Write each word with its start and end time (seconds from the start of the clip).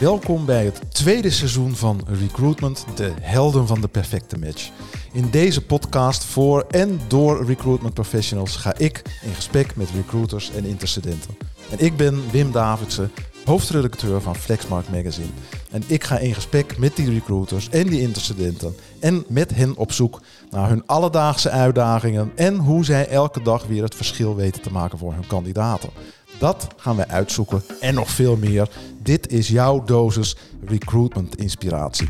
Welkom 0.00 0.46
bij 0.46 0.64
het 0.64 0.94
tweede 0.94 1.30
seizoen 1.30 1.76
van 1.76 2.00
Recruitment, 2.06 2.84
de 2.94 3.12
helden 3.20 3.66
van 3.66 3.80
de 3.80 3.88
perfecte 3.88 4.38
match. 4.38 4.70
In 5.12 5.30
deze 5.30 5.64
podcast 5.64 6.24
voor 6.24 6.64
en 6.70 7.00
door 7.08 7.44
recruitment 7.46 7.94
professionals 7.94 8.56
ga 8.56 8.76
ik 8.76 9.02
in 9.22 9.34
gesprek 9.34 9.76
met 9.76 9.90
recruiters 9.90 10.50
en 10.50 10.64
intercedenten. 10.64 11.36
En 11.70 11.78
ik 11.78 11.96
ben 11.96 12.30
Wim 12.30 12.52
Davidsen, 12.52 13.10
hoofdredacteur 13.44 14.20
van 14.20 14.36
Flexmarkt 14.36 14.90
Magazine. 14.90 15.30
En 15.70 15.82
ik 15.86 16.04
ga 16.04 16.18
in 16.18 16.34
gesprek 16.34 16.78
met 16.78 16.96
die 16.96 17.10
recruiters 17.10 17.68
en 17.68 17.86
die 17.86 18.00
intercedenten 18.00 18.74
en 19.00 19.24
met 19.28 19.54
hen 19.54 19.76
op 19.76 19.92
zoek 19.92 20.22
naar 20.50 20.68
hun 20.68 20.86
alledaagse 20.86 21.50
uitdagingen 21.50 22.32
en 22.34 22.56
hoe 22.56 22.84
zij 22.84 23.08
elke 23.08 23.42
dag 23.42 23.66
weer 23.66 23.82
het 23.82 23.94
verschil 23.94 24.36
weten 24.36 24.62
te 24.62 24.72
maken 24.72 24.98
voor 24.98 25.12
hun 25.12 25.26
kandidaten. 25.26 25.90
Dat 26.38 26.66
gaan 26.76 26.96
we 26.96 27.08
uitzoeken 27.08 27.62
en 27.80 27.94
nog 27.94 28.10
veel 28.10 28.36
meer. 28.36 28.68
Dit 29.02 29.32
is 29.32 29.48
jouw 29.48 29.84
dosis 29.84 30.36
recruitment 30.64 31.36
inspiratie. 31.36 32.08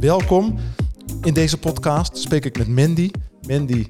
Welkom. 0.00 0.58
In 1.22 1.34
deze 1.34 1.58
podcast 1.58 2.16
spreek 2.16 2.44
ik 2.44 2.58
met 2.58 2.68
Mandy. 2.68 3.10
Mandy, 3.46 3.86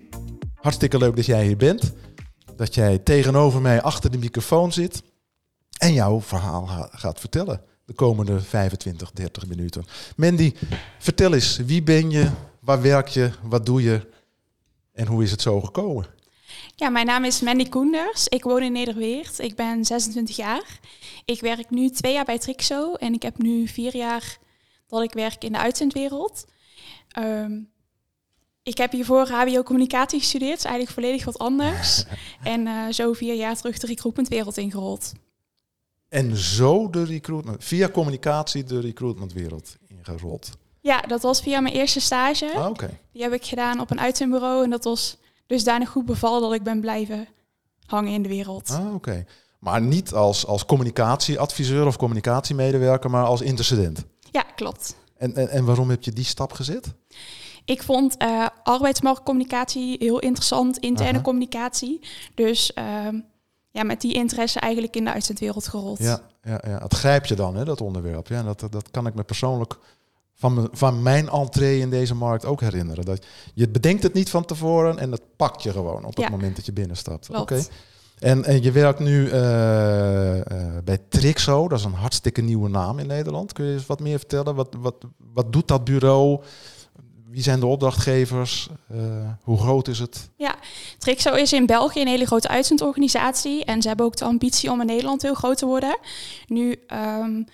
hartstikke 0.54 0.98
leuk 0.98 1.16
dat 1.16 1.26
jij 1.26 1.46
hier 1.46 1.56
bent. 1.56 1.92
Dat 2.56 2.74
jij 2.74 2.98
tegenover 2.98 3.60
mij 3.60 3.82
achter 3.82 4.10
de 4.10 4.18
microfoon 4.18 4.72
zit 4.72 5.02
en 5.78 5.92
jouw 5.92 6.20
verhaal 6.20 6.66
gaat 6.90 7.20
vertellen 7.20 7.60
de 7.84 7.94
komende 7.94 8.40
25, 8.40 9.10
30 9.10 9.46
minuten. 9.46 9.84
Mandy, 10.16 10.54
vertel 10.98 11.34
eens, 11.34 11.56
wie 11.56 11.82
ben 11.82 12.10
je, 12.10 12.30
waar 12.60 12.82
werk 12.82 13.08
je, 13.08 13.30
wat 13.42 13.66
doe 13.66 13.82
je 13.82 14.16
en 14.98 15.06
hoe 15.06 15.22
is 15.22 15.30
het 15.30 15.42
zo 15.42 15.60
gekomen? 15.60 16.06
Ja, 16.74 16.88
mijn 16.88 17.06
naam 17.06 17.24
is 17.24 17.40
Mandy 17.40 17.68
Koenders. 17.68 18.28
Ik 18.28 18.42
woon 18.42 18.62
in 18.62 18.72
Nederweert. 18.72 19.38
Ik 19.38 19.56
ben 19.56 19.84
26 19.84 20.36
jaar. 20.36 20.80
Ik 21.24 21.40
werk 21.40 21.70
nu 21.70 21.90
twee 21.90 22.12
jaar 22.12 22.24
bij 22.24 22.38
Trixo 22.38 22.94
en 22.94 23.14
ik 23.14 23.22
heb 23.22 23.38
nu 23.38 23.66
vier 23.66 23.96
jaar 23.96 24.38
dat 24.86 25.02
ik 25.02 25.12
werk 25.12 25.44
in 25.44 25.52
de 25.52 25.58
uitzendwereld. 25.58 26.46
Ehm, 27.08 27.60
ik 28.62 28.78
heb 28.78 28.92
hiervoor 28.92 29.28
HBO-communicatie 29.28 30.18
gestudeerd, 30.18 30.58
is 30.58 30.64
eigenlijk 30.64 30.94
volledig 30.94 31.24
wat 31.24 31.38
anders. 31.38 32.04
en 32.42 32.66
uh, 32.66 32.88
zo 32.88 33.12
vier 33.12 33.34
jaar 33.34 33.56
terug 33.56 33.78
de 33.78 33.86
recruitmentwereld 33.86 34.56
ingerold. 34.56 35.12
En 36.08 36.36
zo 36.36 36.90
de 36.90 37.04
recruitment, 37.04 37.64
via 37.64 37.88
communicatie 37.88 38.64
de 38.64 38.80
recruitmentwereld 38.80 39.76
ingerold? 39.86 40.50
Ja, 40.88 41.00
dat 41.00 41.22
was 41.22 41.40
via 41.40 41.60
mijn 41.60 41.74
eerste 41.74 42.00
stage. 42.00 42.52
Ah, 42.54 42.68
okay. 42.68 43.00
Die 43.12 43.22
heb 43.22 43.32
ik 43.32 43.44
gedaan 43.44 43.80
op 43.80 43.90
een 43.90 44.00
uitzendbureau 44.00 44.64
en 44.64 44.70
dat 44.70 44.84
was 44.84 45.16
dus 45.46 45.64
daarna 45.64 45.84
goed 45.84 46.04
bevallen 46.04 46.40
dat 46.40 46.52
ik 46.52 46.62
ben 46.62 46.80
blijven 46.80 47.28
hangen 47.86 48.12
in 48.12 48.22
de 48.22 48.28
wereld. 48.28 48.70
Ah, 48.70 48.94
oké. 48.94 49.24
Maar 49.58 49.80
niet 49.80 50.12
als, 50.12 50.46
als 50.46 50.64
communicatieadviseur 50.64 51.86
of 51.86 51.96
communicatiemedewerker, 51.96 53.10
maar 53.10 53.24
als 53.24 53.40
intercedent? 53.40 54.04
Ja, 54.30 54.42
klopt. 54.42 54.96
En, 55.16 55.34
en, 55.34 55.48
en 55.48 55.64
waarom 55.64 55.90
heb 55.90 56.02
je 56.02 56.12
die 56.12 56.24
stap 56.24 56.52
gezet? 56.52 56.94
Ik 57.64 57.82
vond 57.82 58.22
uh, 58.22 58.46
arbeidsmarktcommunicatie 58.62 59.96
heel 59.98 60.18
interessant, 60.18 60.78
interne 60.78 61.20
communicatie. 61.20 62.00
Dus 62.34 62.72
uh, 62.74 62.84
ja, 63.70 63.82
met 63.82 64.00
die 64.00 64.14
interesse 64.14 64.60
eigenlijk 64.60 64.96
in 64.96 65.04
de 65.04 65.12
uitzendwereld 65.12 65.68
gerold. 65.68 65.98
Ja, 65.98 66.20
ja, 66.42 66.60
ja. 66.66 66.78
het 66.78 66.94
grijpt 66.94 67.28
je 67.28 67.34
dan, 67.34 67.56
hè, 67.56 67.64
dat 67.64 67.80
onderwerp. 67.80 68.28
Ja, 68.28 68.42
dat, 68.42 68.72
dat 68.72 68.90
kan 68.90 69.06
ik 69.06 69.14
me 69.14 69.22
persoonlijk 69.22 69.78
van, 70.38 70.68
van 70.72 71.02
mijn 71.02 71.28
entree 71.28 71.80
in 71.80 71.90
deze 71.90 72.14
markt 72.14 72.44
ook 72.44 72.60
herinneren. 72.60 73.04
Dat 73.04 73.26
je 73.54 73.68
bedenkt 73.68 74.02
het 74.02 74.14
niet 74.14 74.30
van 74.30 74.44
tevoren 74.44 74.98
en 74.98 75.10
dat 75.10 75.22
pakt 75.36 75.62
je 75.62 75.72
gewoon 75.72 76.04
op 76.04 76.16
het 76.16 76.30
moment 76.30 76.56
dat 76.56 76.66
je 76.66 76.72
binnenstapt. 76.72 77.30
Oké. 77.30 77.62
En, 78.18 78.44
en 78.44 78.62
je 78.62 78.72
werkt 78.72 78.98
nu 78.98 79.26
uh, 79.26 80.36
uh, 80.36 80.42
bij 80.84 80.98
Trixo, 81.08 81.68
dat 81.68 81.78
is 81.78 81.84
een 81.84 81.92
hartstikke 81.92 82.40
nieuwe 82.40 82.68
naam 82.68 82.98
in 82.98 83.06
Nederland. 83.06 83.52
Kun 83.52 83.64
je 83.64 83.72
eens 83.72 83.86
wat 83.86 84.00
meer 84.00 84.18
vertellen? 84.18 84.54
Wat, 84.54 84.76
wat, 84.78 84.94
wat 85.34 85.52
doet 85.52 85.68
dat 85.68 85.84
bureau? 85.84 86.40
Wie 87.30 87.42
zijn 87.42 87.60
de 87.60 87.66
opdrachtgevers? 87.66 88.68
Uh, 88.92 89.00
hoe 89.42 89.58
groot 89.58 89.88
is 89.88 89.98
het? 89.98 90.30
Ja, 90.36 90.54
Trixo 90.98 91.34
is 91.34 91.52
in 91.52 91.66
België 91.66 92.00
een 92.00 92.06
hele 92.06 92.26
grote 92.26 92.48
uitzendorganisatie. 92.48 93.64
En 93.64 93.82
ze 93.82 93.88
hebben 93.88 94.06
ook 94.06 94.16
de 94.16 94.24
ambitie 94.24 94.70
om 94.70 94.80
in 94.80 94.86
Nederland 94.86 95.22
heel 95.22 95.34
groot 95.34 95.58
te 95.58 95.66
worden. 95.66 95.98
Nu 96.46 96.78
um, 97.20 97.46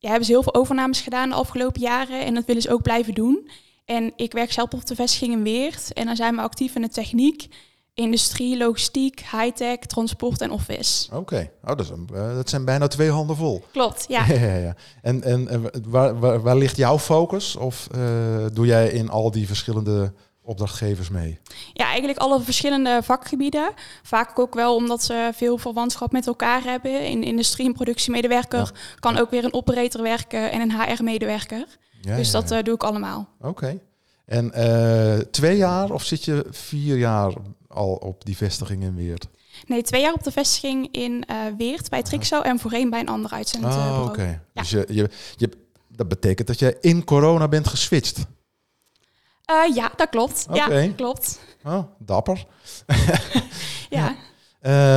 ja, 0.00 0.08
hebben 0.08 0.26
ze 0.26 0.32
heel 0.32 0.42
veel 0.42 0.54
overnames 0.54 1.00
gedaan 1.00 1.28
de 1.28 1.34
afgelopen 1.34 1.80
jaren. 1.80 2.24
En 2.24 2.34
dat 2.34 2.44
willen 2.44 2.62
ze 2.62 2.72
ook 2.72 2.82
blijven 2.82 3.14
doen. 3.14 3.50
En 3.84 4.12
ik 4.16 4.32
werk 4.32 4.52
zelf 4.52 4.72
op 4.72 4.86
de 4.86 4.94
vestiging 4.94 5.32
in 5.32 5.42
Weert. 5.42 5.92
En 5.92 6.06
dan 6.06 6.16
zijn 6.16 6.34
we 6.34 6.42
actief 6.42 6.74
in 6.74 6.82
de 6.82 6.88
techniek, 6.88 7.48
industrie, 7.94 8.56
logistiek, 8.56 9.20
high-tech, 9.20 9.78
transport 9.78 10.40
en 10.40 10.50
office. 10.50 11.16
Oké, 11.16 11.50
oh, 11.64 11.76
dat, 11.76 11.92
uh, 12.12 12.34
dat, 12.34 12.48
zijn 12.48 12.64
bijna 12.64 12.86
twee 12.86 13.10
handen 13.10 13.36
vol. 13.36 13.64
Klopt, 13.72 14.04
ja. 14.08 14.26
ja, 14.34 14.54
ja, 14.54 14.76
En, 15.02 15.22
en, 15.22 15.48
en 15.48 15.70
waar, 15.86 16.18
waar, 16.18 16.42
waar, 16.42 16.56
ligt 16.56 16.76
jouw 16.76 16.98
focus? 16.98 17.56
Of 17.56 17.88
uh, 17.96 18.46
doe 18.52 18.66
jij 18.66 18.88
in 18.88 19.10
al 19.10 19.30
die 19.30 19.46
verschillende 19.46 20.12
opdrachtgevers 20.50 21.08
mee? 21.08 21.38
Ja, 21.72 21.84
eigenlijk 21.84 22.18
alle 22.18 22.40
verschillende 22.40 23.00
vakgebieden. 23.02 23.70
Vaak 24.02 24.38
ook 24.38 24.54
wel 24.54 24.74
omdat 24.74 25.02
ze 25.02 25.30
veel 25.34 25.58
verwantschap 25.58 26.12
met 26.12 26.26
elkaar 26.26 26.62
hebben. 26.62 27.06
In 27.06 27.22
industrie- 27.22 27.66
en 27.66 27.72
productiemedewerker 27.72 28.58
ja. 28.58 28.98
kan 28.98 29.18
ook 29.18 29.30
weer 29.30 29.44
een 29.44 29.54
operator 29.54 30.02
werken 30.02 30.50
en 30.50 30.60
een 30.60 30.80
HR-medewerker. 30.80 31.64
Ja, 32.00 32.16
dus 32.16 32.30
dat 32.30 32.52
uh, 32.52 32.62
doe 32.62 32.74
ik 32.74 32.82
allemaal. 32.82 33.28
Oké. 33.38 33.48
Okay. 33.48 33.80
En 34.24 34.52
uh, 34.56 35.18
twee 35.18 35.56
jaar 35.56 35.90
of 35.90 36.04
zit 36.04 36.24
je 36.24 36.46
vier 36.50 36.98
jaar 36.98 37.32
al 37.68 37.94
op 37.94 38.24
die 38.24 38.36
vestiging 38.36 38.82
in 38.82 38.96
Weert? 38.96 39.26
Nee, 39.66 39.82
twee 39.82 40.00
jaar 40.00 40.12
op 40.12 40.22
de 40.22 40.30
vestiging 40.30 40.88
in 40.92 41.24
uh, 41.30 41.36
Weert 41.58 41.90
bij 41.90 42.02
Trixo 42.02 42.40
en 42.40 42.58
voorheen 42.58 42.90
bij 42.90 43.00
een 43.00 43.08
ander 43.08 43.30
uitzendbureau. 43.30 43.90
Oh, 43.90 44.00
oké. 44.00 44.10
Okay. 44.10 44.40
Ja. 44.52 44.60
Dus 44.60 44.70
je, 44.70 44.86
je, 44.88 45.10
je, 45.36 45.50
dat 45.88 46.08
betekent 46.08 46.46
dat 46.46 46.58
je 46.58 46.76
in 46.80 47.04
corona 47.04 47.48
bent 47.48 47.68
geswitcht? 47.68 48.26
Uh, 49.50 49.74
ja, 49.74 49.92
dat 49.96 50.08
klopt. 50.08 50.46
Okay. 50.50 50.86
Ja, 50.86 50.92
klopt. 50.92 51.40
Oh, 51.64 51.82
dapper. 51.98 52.46
ja. 53.90 54.16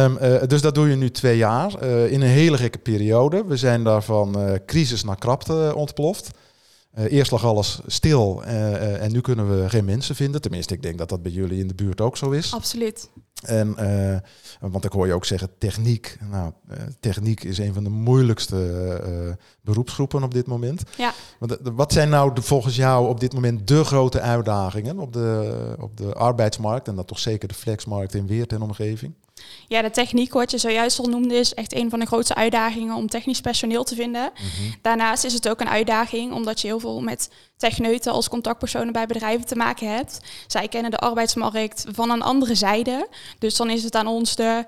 Um, 0.06 0.18
uh, 0.22 0.42
dus 0.48 0.62
dat 0.62 0.76
doe 0.76 0.90
je 0.90 0.96
nu 0.96 1.12
twee 1.12 1.38
jaar 1.38 1.84
uh, 1.84 2.12
in 2.12 2.22
een 2.22 2.28
hele 2.28 2.58
gekke 2.58 2.78
periode. 2.78 3.46
We 3.46 3.58
zijn 3.58 3.84
daar 3.84 4.04
van 4.04 4.60
crisis 4.66 5.04
naar 5.04 5.18
krapte 5.18 5.74
ontploft. 5.76 6.30
eerst 6.96 7.32
lag 7.32 7.46
alles 7.46 7.80
stil 7.88 8.44
en 8.44 9.12
nu 9.12 9.22
kunnen 9.22 9.62
we 9.62 9.70
geen 9.70 9.86
mensen 9.86 10.16
vinden. 10.16 10.42
Tenminste, 10.42 10.74
ik 10.74 10.82
denk 10.82 10.98
dat 10.98 11.10
dat 11.10 11.22
bij 11.22 11.32
jullie 11.32 11.60
in 11.60 11.68
de 11.68 11.76
buurt 11.76 12.02
ook 12.02 12.18
zo 12.18 12.32
is. 12.32 12.54
Absoluut. 12.54 13.10
En, 13.44 13.76
want 14.62 14.86
ik 14.86 14.92
hoor 14.92 15.08
je 15.08 15.14
ook 15.14 15.26
zeggen 15.26 15.50
techniek. 15.58 16.18
Nou, 16.32 16.52
techniek 17.00 17.44
is 17.44 17.58
een 17.58 17.74
van 17.74 17.84
de 17.84 17.90
moeilijkste 17.90 19.38
beroepsgroepen 19.62 20.24
op 20.24 20.34
dit 20.34 20.48
moment. 20.48 20.84
Ja. 20.98 21.14
Want, 21.40 21.58
wat 21.62 21.94
zijn 21.94 22.10
nou 22.10 22.34
de, 22.34 22.42
volgens 22.42 22.76
jou 22.76 23.10
op 23.10 23.20
dit 23.20 23.34
moment 23.34 23.68
de 23.68 23.84
grote 23.84 24.20
uitdagingen 24.20 25.00
op 25.00 25.14
de, 25.14 25.76
op 25.80 25.98
de 25.98 26.14
arbeidsmarkt? 26.14 26.88
En 26.88 26.96
dat 26.96 27.08
toch 27.08 27.20
zeker 27.20 27.48
de 27.48 27.54
flexmarkt 27.54 28.14
in 28.14 28.28
Weert 28.28 28.54
en 28.54 28.62
omgeving? 28.62 29.14
Ja, 29.68 29.82
de 29.82 29.90
techniek, 29.90 30.34
wat 30.34 30.52
je 30.52 30.58
zojuist 30.58 31.00
al 31.00 31.06
noemde, 31.06 31.36
is 31.36 31.54
echt 31.54 31.74
een 31.74 31.90
van 31.90 32.00
de 32.00 32.06
grootste 32.06 32.36
uitdagingen 32.36 32.96
om 32.96 33.08
technisch 33.08 33.42
personeel 33.42 33.84
te 33.84 33.96
vinden. 33.96 34.32
Mm 34.34 34.50
-hmm. 34.58 34.76
Daarnaast 34.82 35.24
is 35.24 35.34
het 35.34 35.50
ook 35.50 35.60
een 35.60 35.70
uitdaging 35.70 36.34
omdat 36.34 36.62
je 36.62 36.68
heel 36.68 36.80
veel 36.80 37.02
met 37.02 37.30
techneuten 37.70 38.12
als 38.12 38.30
contactpersonen 38.30 38.94
bij 38.94 39.06
bedrijven 39.06 39.46
te 39.46 39.56
maken 39.56 39.96
hebt. 39.96 40.20
Zij 40.48 40.68
kennen 40.68 40.92
de 40.92 40.98
arbeidsmarkt 40.98 41.86
van 41.92 42.10
een 42.10 42.22
andere 42.22 42.56
zijde. 42.56 43.08
Dus 43.40 43.56
dan 43.56 43.70
is 43.70 43.84
het 43.84 43.96
aan 43.96 44.08
ons 44.08 44.36
de 44.36 44.66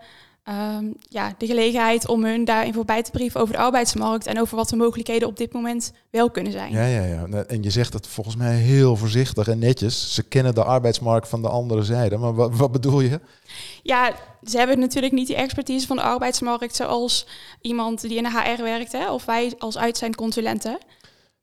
um, 0.50 0.96
ja, 1.10 1.34
de 1.38 1.46
gelegenheid 1.46 2.08
om 2.08 2.24
hun 2.24 2.46
daarin 2.46 2.74
voorbij 2.74 3.04
te 3.04 3.12
brieven 3.12 3.42
over 3.42 3.54
de 3.54 3.60
arbeidsmarkt 3.60 4.28
en 4.28 4.40
over 4.42 4.56
wat 4.56 4.70
de 4.70 4.76
mogelijkheden 4.76 5.28
op 5.28 5.38
dit 5.38 5.54
moment 5.54 5.92
wel 6.10 6.30
kunnen 6.30 6.52
zijn. 6.52 6.72
Ja, 6.72 6.86
ja, 6.86 7.04
ja. 7.04 7.44
En 7.44 7.64
je 7.64 7.70
zegt 7.70 7.94
het 7.94 8.08
volgens 8.08 8.36
mij 8.36 8.56
heel 8.56 8.96
voorzichtig 8.96 9.48
en 9.48 9.60
netjes. 9.60 10.14
Ze 10.14 10.24
kennen 10.24 10.56
de 10.56 10.64
arbeidsmarkt 10.64 11.28
van 11.28 11.42
de 11.42 11.50
andere 11.50 11.84
zijde. 11.84 12.18
Maar 12.18 12.36
wat, 12.36 12.56
wat 12.56 12.72
bedoel 12.72 13.02
je? 13.02 13.20
Ja, 13.84 14.12
ze 14.44 14.58
hebben 14.58 14.80
natuurlijk 14.80 15.14
niet 15.14 15.28
die 15.28 15.36
expertise 15.36 15.88
van 15.88 15.96
de 15.96 16.02
arbeidsmarkt 16.02 16.76
zoals 16.76 17.28
iemand 17.62 18.02
die 18.02 18.18
in 18.18 18.24
de 18.24 18.42
HR 18.42 18.64
werkt, 18.64 18.92
hè, 18.92 19.12
of 19.12 19.26
wij 19.26 19.54
als 19.58 19.78
uitzendconsulenten. 19.78 20.78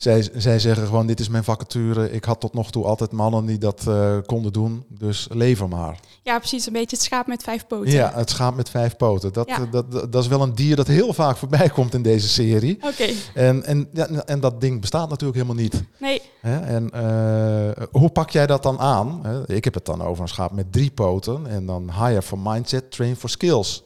Zij, 0.02 0.28
zij 0.34 0.58
zeggen 0.58 0.86
gewoon, 0.86 1.06
dit 1.06 1.20
is 1.20 1.28
mijn 1.28 1.44
vacature. 1.44 2.12
Ik 2.12 2.24
had 2.24 2.40
tot 2.40 2.54
nog 2.54 2.70
toe 2.70 2.84
altijd 2.84 3.12
mannen 3.12 3.46
die 3.46 3.58
dat 3.58 3.84
uh, 3.88 4.16
konden 4.26 4.52
doen. 4.52 4.84
Dus 4.88 5.28
lever 5.30 5.68
maar. 5.68 6.00
Ja, 6.22 6.38
precies. 6.38 6.66
Een 6.66 6.72
beetje 6.72 6.96
het 6.96 7.04
schaap 7.04 7.26
met 7.26 7.42
vijf 7.42 7.66
poten. 7.66 7.92
Ja, 7.92 8.12
het 8.14 8.30
schaap 8.30 8.54
met 8.54 8.70
vijf 8.70 8.96
poten. 8.96 9.32
Dat, 9.32 9.48
ja. 9.48 9.66
dat, 9.70 9.92
dat, 9.92 10.12
dat, 10.12 10.22
is 10.22 10.28
wel 10.28 10.42
een 10.42 10.54
dier 10.54 10.76
dat 10.76 10.86
heel 10.86 11.12
vaak 11.12 11.36
voorbij 11.36 11.68
komt 11.76 11.94
in 11.94 12.02
deze 12.02 12.28
serie. 12.28 12.76
Oké. 12.76 12.86
Okay. 12.86 13.14
En, 13.34 13.64
en, 13.64 13.88
ja, 13.92 14.06
en 14.06 14.40
dat 14.40 14.60
ding 14.60 14.80
bestaat 14.80 15.08
natuurlijk 15.08 15.38
helemaal 15.38 15.62
niet. 15.62 15.82
Nee. 15.98 16.22
Hè? 16.40 16.58
En 16.58 16.90
uh, 16.94 17.84
hoe 17.90 18.10
pak 18.10 18.30
jij 18.30 18.46
dat 18.46 18.62
dan 18.62 18.78
aan? 18.78 19.20
Hè? 19.22 19.54
Ik 19.54 19.64
heb 19.64 19.74
het 19.74 19.84
dan 19.84 20.02
over 20.02 20.22
een 20.22 20.28
schaap 20.28 20.52
met 20.52 20.72
drie 20.72 20.90
poten. 20.90 21.46
En 21.46 21.66
dan 21.66 21.92
hire 21.92 22.22
for 22.22 22.38
mindset, 22.38 22.90
train 22.90 23.16
for 23.16 23.28
skills. 23.28 23.82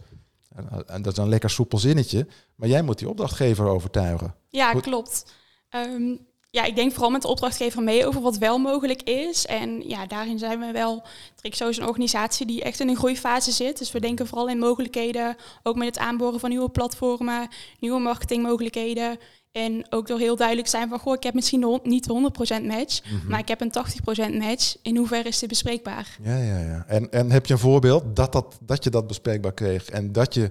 En, 0.55 0.87
en 0.87 1.03
dat 1.03 1.13
is 1.13 1.19
een 1.19 1.29
lekker 1.29 1.51
soepel 1.51 1.79
zinnetje. 1.79 2.27
Maar 2.55 2.69
jij 2.69 2.83
moet 2.83 2.99
die 2.99 3.09
opdrachtgever 3.09 3.67
overtuigen. 3.67 4.35
Ja, 4.49 4.71
Goed. 4.71 4.83
klopt. 4.83 5.25
Um, 5.71 6.27
ja, 6.51 6.65
ik 6.65 6.77
denk 6.77 6.93
vooral 6.93 7.11
met 7.11 7.23
de 7.23 7.29
opdrachtgever 7.29 7.83
mee 7.83 8.07
over 8.07 8.21
wat 8.21 8.39
wel 8.39 8.59
mogelijk 8.59 9.03
is. 9.03 9.47
En 9.47 9.89
ja, 9.89 10.07
daarin 10.07 10.39
zijn 10.39 10.59
we 10.61 10.73
wel, 10.73 11.03
Trixo 11.35 11.69
is 11.69 11.77
een 11.77 11.87
organisatie 11.87 12.47
die 12.47 12.63
echt 12.63 12.81
in 12.81 12.89
een 12.89 12.97
groeifase 12.97 13.53
zit. 13.53 13.79
Dus 13.79 13.93
we 13.93 14.01
denken 14.01 14.27
vooral 14.27 14.49
in 14.49 14.59
mogelijkheden, 14.59 15.37
ook 15.63 15.77
met 15.77 15.87
het 15.87 15.99
aanboren 15.99 16.41
van 16.41 16.51
nieuwe 16.51 16.69
platformen, 16.71 17.49
nieuwe 17.81 18.01
marketingmogelijkheden. 18.01 19.19
En 19.53 19.87
ook 19.91 20.07
door 20.07 20.19
heel 20.19 20.37
duidelijk 20.37 20.69
zijn 20.69 20.89
van, 20.89 20.99
goh, 20.99 21.15
ik 21.15 21.23
heb 21.23 21.35
misschien 21.35 21.81
niet 21.83 22.07
100% 22.09 22.65
match, 22.67 23.01
Mhm. 23.05 23.29
maar 23.31 23.39
ik 23.39 23.49
heb 23.49 23.61
een 23.61 23.71
80% 23.71 24.39
match. 24.39 24.77
In 24.83 24.97
hoeverre 24.97 25.29
is 25.29 25.39
dit 25.39 25.49
bespreekbaar? 25.49 26.17
Ja, 26.23 26.37
ja, 26.37 26.59
ja. 26.59 26.85
En, 26.87 27.11
en 27.13 27.31
heb 27.31 27.47
je 27.47 27.53
een 27.53 27.59
voorbeeld 27.59 28.17
dat, 28.17 28.33
dat, 28.33 28.59
dat 28.61 28.85
je 28.85 28.91
dat 28.91 29.07
bespreekbaar 29.07 29.55
kreeg 29.55 29.89
en 29.89 30.13
dat 30.13 30.35
je 30.35 30.51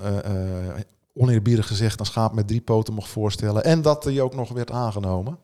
eh 0.00 0.18
eh, 0.18 0.71
oneerbiedig 1.22 1.66
gezegd 1.66 2.00
een 2.00 2.06
schaap 2.06 2.32
met 2.32 2.48
drie 2.48 2.60
poten 2.60 2.94
mocht 2.94 3.10
voorstellen 3.10 3.64
en 3.64 3.82
dat 3.82 4.02
die 4.02 4.22
ook 4.22 4.34
nog 4.34 4.48
werd 4.48 4.70
aangenomen? 4.70 5.38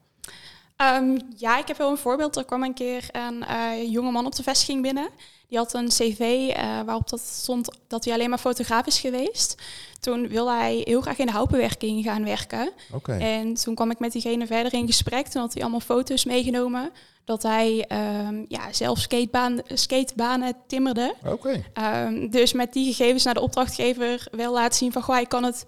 Ehm, 0.79 1.19
ja, 1.37 1.59
ik 1.59 1.69
heb 1.69 1.77
wel 1.77 1.91
een 1.91 1.97
voorbeeld. 1.97 2.37
Er 2.37 2.45
kwam 2.45 2.63
een 2.63 2.75
keer 2.75 3.09
een 3.13 3.45
eh, 3.45 3.93
jonge 3.93 4.11
man 4.11 4.27
op 4.27 4.35
de 4.35 4.43
vestiging 4.43 4.83
binnen. 4.83 5.09
Die 5.49 5.59
had 5.59 5.75
een 5.75 5.89
cv 5.89 6.21
eh, 6.21 6.81
waarop 6.85 7.09
dat 7.09 7.21
stond 7.21 7.79
dat 7.89 8.05
hij 8.05 8.15
alleen 8.15 8.29
maar 8.29 8.39
fotograaf 8.39 8.87
is 8.87 9.01
geweest. 9.01 9.63
Toen 10.01 10.29
wilde 10.29 10.51
hij 10.51 10.81
heel 10.85 11.01
graag 11.01 11.19
in 11.19 11.27
de 11.27 11.33
houtbewerking 11.33 12.05
gaan 12.05 12.25
werken. 12.25 12.71
Oké. 12.93 13.13
En 13.13 13.55
toen 13.55 13.75
kwam 13.75 13.91
ik 13.91 13.99
met 13.99 14.13
diegene 14.13 14.47
verder 14.47 14.75
in 14.75 14.87
gesprek. 14.87 15.27
Toen 15.27 15.41
had 15.41 15.53
hij 15.53 15.63
allemaal 15.63 15.81
foto's 15.81 16.25
meegenomen. 16.25 16.91
Dat 17.25 17.43
hij 17.43 17.85
ehm, 17.89 18.45
ja, 18.49 18.73
zelf 18.73 18.99
skatebaan, 18.99 19.61
skatebanen 19.67 20.55
timmerde. 20.67 21.15
Oké. 21.25 21.65
Ehm, 21.73 22.29
dus 22.29 22.53
met 22.53 22.73
die 22.73 22.95
gegevens 22.95 23.25
naar 23.25 23.35
de 23.35 23.41
opdrachtgever 23.41 24.29
wel 24.31 24.53
laten 24.53 24.79
zien 24.79 24.93
van... 24.93 25.03
Goh, 25.03 25.15
hij 25.15 25.27
kan 25.27 25.45
het 25.45 25.67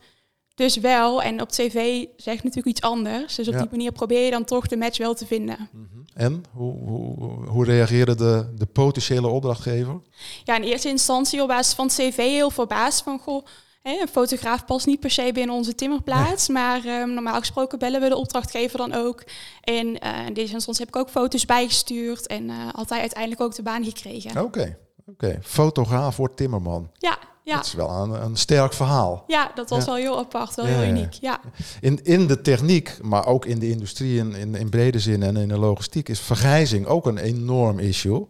dus 0.61 0.77
wel. 0.77 1.23
En 1.23 1.41
op 1.41 1.49
tv 1.49 2.05
zegt 2.17 2.43
natuurlijk 2.45 2.67
iets 2.77 2.81
anders. 2.81 3.35
Dus 3.35 3.49
op 3.49 3.55
Ja. 3.55 3.61
die 3.61 3.69
manier 3.71 3.93
probeer 3.93 4.25
je 4.25 4.31
dan 4.31 4.45
toch 4.45 4.67
de 4.67 4.77
match 4.77 4.99
wel 4.99 5.15
te 5.15 5.27
vinden. 5.27 5.69
Mhm. 5.73 5.85
En 6.15 6.43
hoe, 6.53 6.79
hoe, 6.89 7.47
hoe 7.47 7.65
reageerde 7.65 8.15
de, 8.15 8.53
de 8.59 8.67
potentiële 8.67 9.29
opdrachtgever? 9.29 10.01
Ja, 10.45 10.57
in 10.57 10.63
eerste 10.63 10.89
instantie 10.89 11.43
op 11.43 11.49
basis 11.49 11.75
van 11.75 11.85
het 11.87 11.95
cv 11.95 12.17
heel 12.17 12.51
verbaasd 12.51 13.03
van... 13.03 13.19
Goh, 13.19 13.47
hè, 13.83 13.99
een 14.01 14.09
fotograaf 14.09 14.65
past 14.65 14.87
niet 14.87 15.01
per 15.01 15.11
se 15.11 15.31
binnen 15.33 15.55
onze 15.57 15.75
timmerplaats. 15.75 16.49
Maar 16.49 16.85
ehm, 16.85 17.15
normaal 17.15 17.39
gesproken 17.39 17.79
bellen 17.79 18.01
we 18.01 18.09
de 18.09 18.17
opdrachtgever 18.17 18.79
dan 18.79 18.93
ook. 18.95 19.25
En 19.61 19.99
eh, 19.99 20.27
in 20.27 20.35
deze 20.35 20.53
instantie 20.53 20.85
heb 20.85 20.95
ik 20.95 21.01
ook 21.01 21.11
foto's 21.11 21.45
bijgestuurd. 21.47 22.27
En 22.27 22.51
eh, 22.51 22.57
had 22.73 22.89
hij 22.89 23.01
uiteindelijk 23.01 23.41
ook 23.41 23.55
de 23.55 23.63
baan 23.63 23.85
gekregen. 23.85 24.43
Oké. 24.45 24.79
Oké. 25.07 25.39
Fotograaf 25.43 26.15
voor 26.15 26.35
Timmerman. 26.35 26.91
Ja, 26.99 27.19
ja. 27.51 27.57
Dat 27.57 27.65
is 27.67 27.73
wel 27.73 27.91
een, 27.91 28.23
een 28.25 28.37
sterk 28.37 28.73
verhaal. 28.73 29.25
Ja, 29.27 29.51
dat 29.55 29.71
was 29.71 29.79
Ja. 29.79 29.85
wel 29.87 29.95
heel 29.95 30.19
apart, 30.19 30.55
wel 30.55 30.67
Ja, 30.67 30.73
heel 30.73 30.83
ja. 30.83 30.89
uniek. 30.89 31.13
Ja. 31.13 31.41
In, 31.81 32.05
in 32.05 32.27
de 32.27 32.41
techniek, 32.41 32.99
maar 33.03 33.27
ook 33.27 33.45
in 33.45 33.59
de 33.59 33.71
industrie 33.71 34.19
in, 34.19 34.35
in, 34.35 34.55
in 34.55 34.69
brede 34.69 34.99
zin 34.99 35.23
en 35.23 35.37
in 35.37 35.49
de 35.49 35.59
logistiek 35.59 36.09
is 36.09 36.21
vergrijzing 36.21 36.87
ook 36.87 37.07
een 37.07 37.19
enorm 37.19 37.79
issue. 37.79 38.27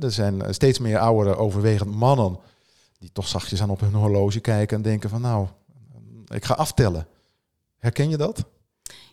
Er 0.00 0.12
zijn 0.12 0.42
eh, 0.42 0.52
steeds 0.52 0.78
meer 0.78 0.98
oudere, 0.98 1.36
overwegend 1.36 1.94
mannen 1.94 2.38
die 2.98 3.12
toch 3.12 3.28
zachtjes 3.28 3.62
aan 3.62 3.70
op 3.70 3.80
hun 3.80 3.94
horloge 3.94 4.40
kijken 4.40 4.76
en 4.76 4.82
denken 4.82 5.10
van 5.10 5.20
nou, 5.20 5.46
ik 6.28 6.44
ga 6.44 6.54
aftellen. 6.54 7.06
Herken 7.78 8.08
je 8.10 8.16
dat? 8.16 8.44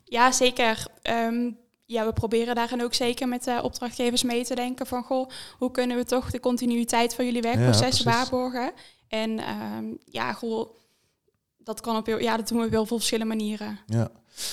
Ja, 0.04 0.32
zeker. 0.32 0.88
Ehm, 1.02 1.50
ja, 1.86 2.06
we 2.06 2.14
proberen 2.14 2.56
daarin 2.56 2.84
ook 2.84 2.94
zeker 2.94 3.28
met 3.28 3.44
de 3.44 3.60
opdrachtgevers 3.64 4.24
mee 4.24 4.44
te 4.46 4.56
denken 4.56 4.86
van 4.86 5.04
goh, 5.04 5.30
hoe 5.58 5.72
kunnen 5.72 5.98
we 5.98 6.04
toch 6.04 6.32
de 6.32 6.40
continuïteit 6.40 7.16
van 7.16 7.26
jullie 7.26 7.42
werkproces 7.42 7.80
precies. 7.80 8.04
waarborgen? 8.04 8.72
En 9.08 9.40
ehm, 9.40 9.86
ja, 10.06 10.34
goh, 10.34 10.70
dat 11.58 11.82
kan 11.82 11.96
op 11.96 12.06
heel, 12.06 12.20
ja, 12.20 12.38
dat 12.38 12.48
doen 12.48 12.60
we 12.60 12.66
op 12.66 12.72
heel 12.72 12.86
veel 12.86 12.98
verschillende 12.98 13.36
manieren. 13.36 13.80
Ja. 13.86 14.10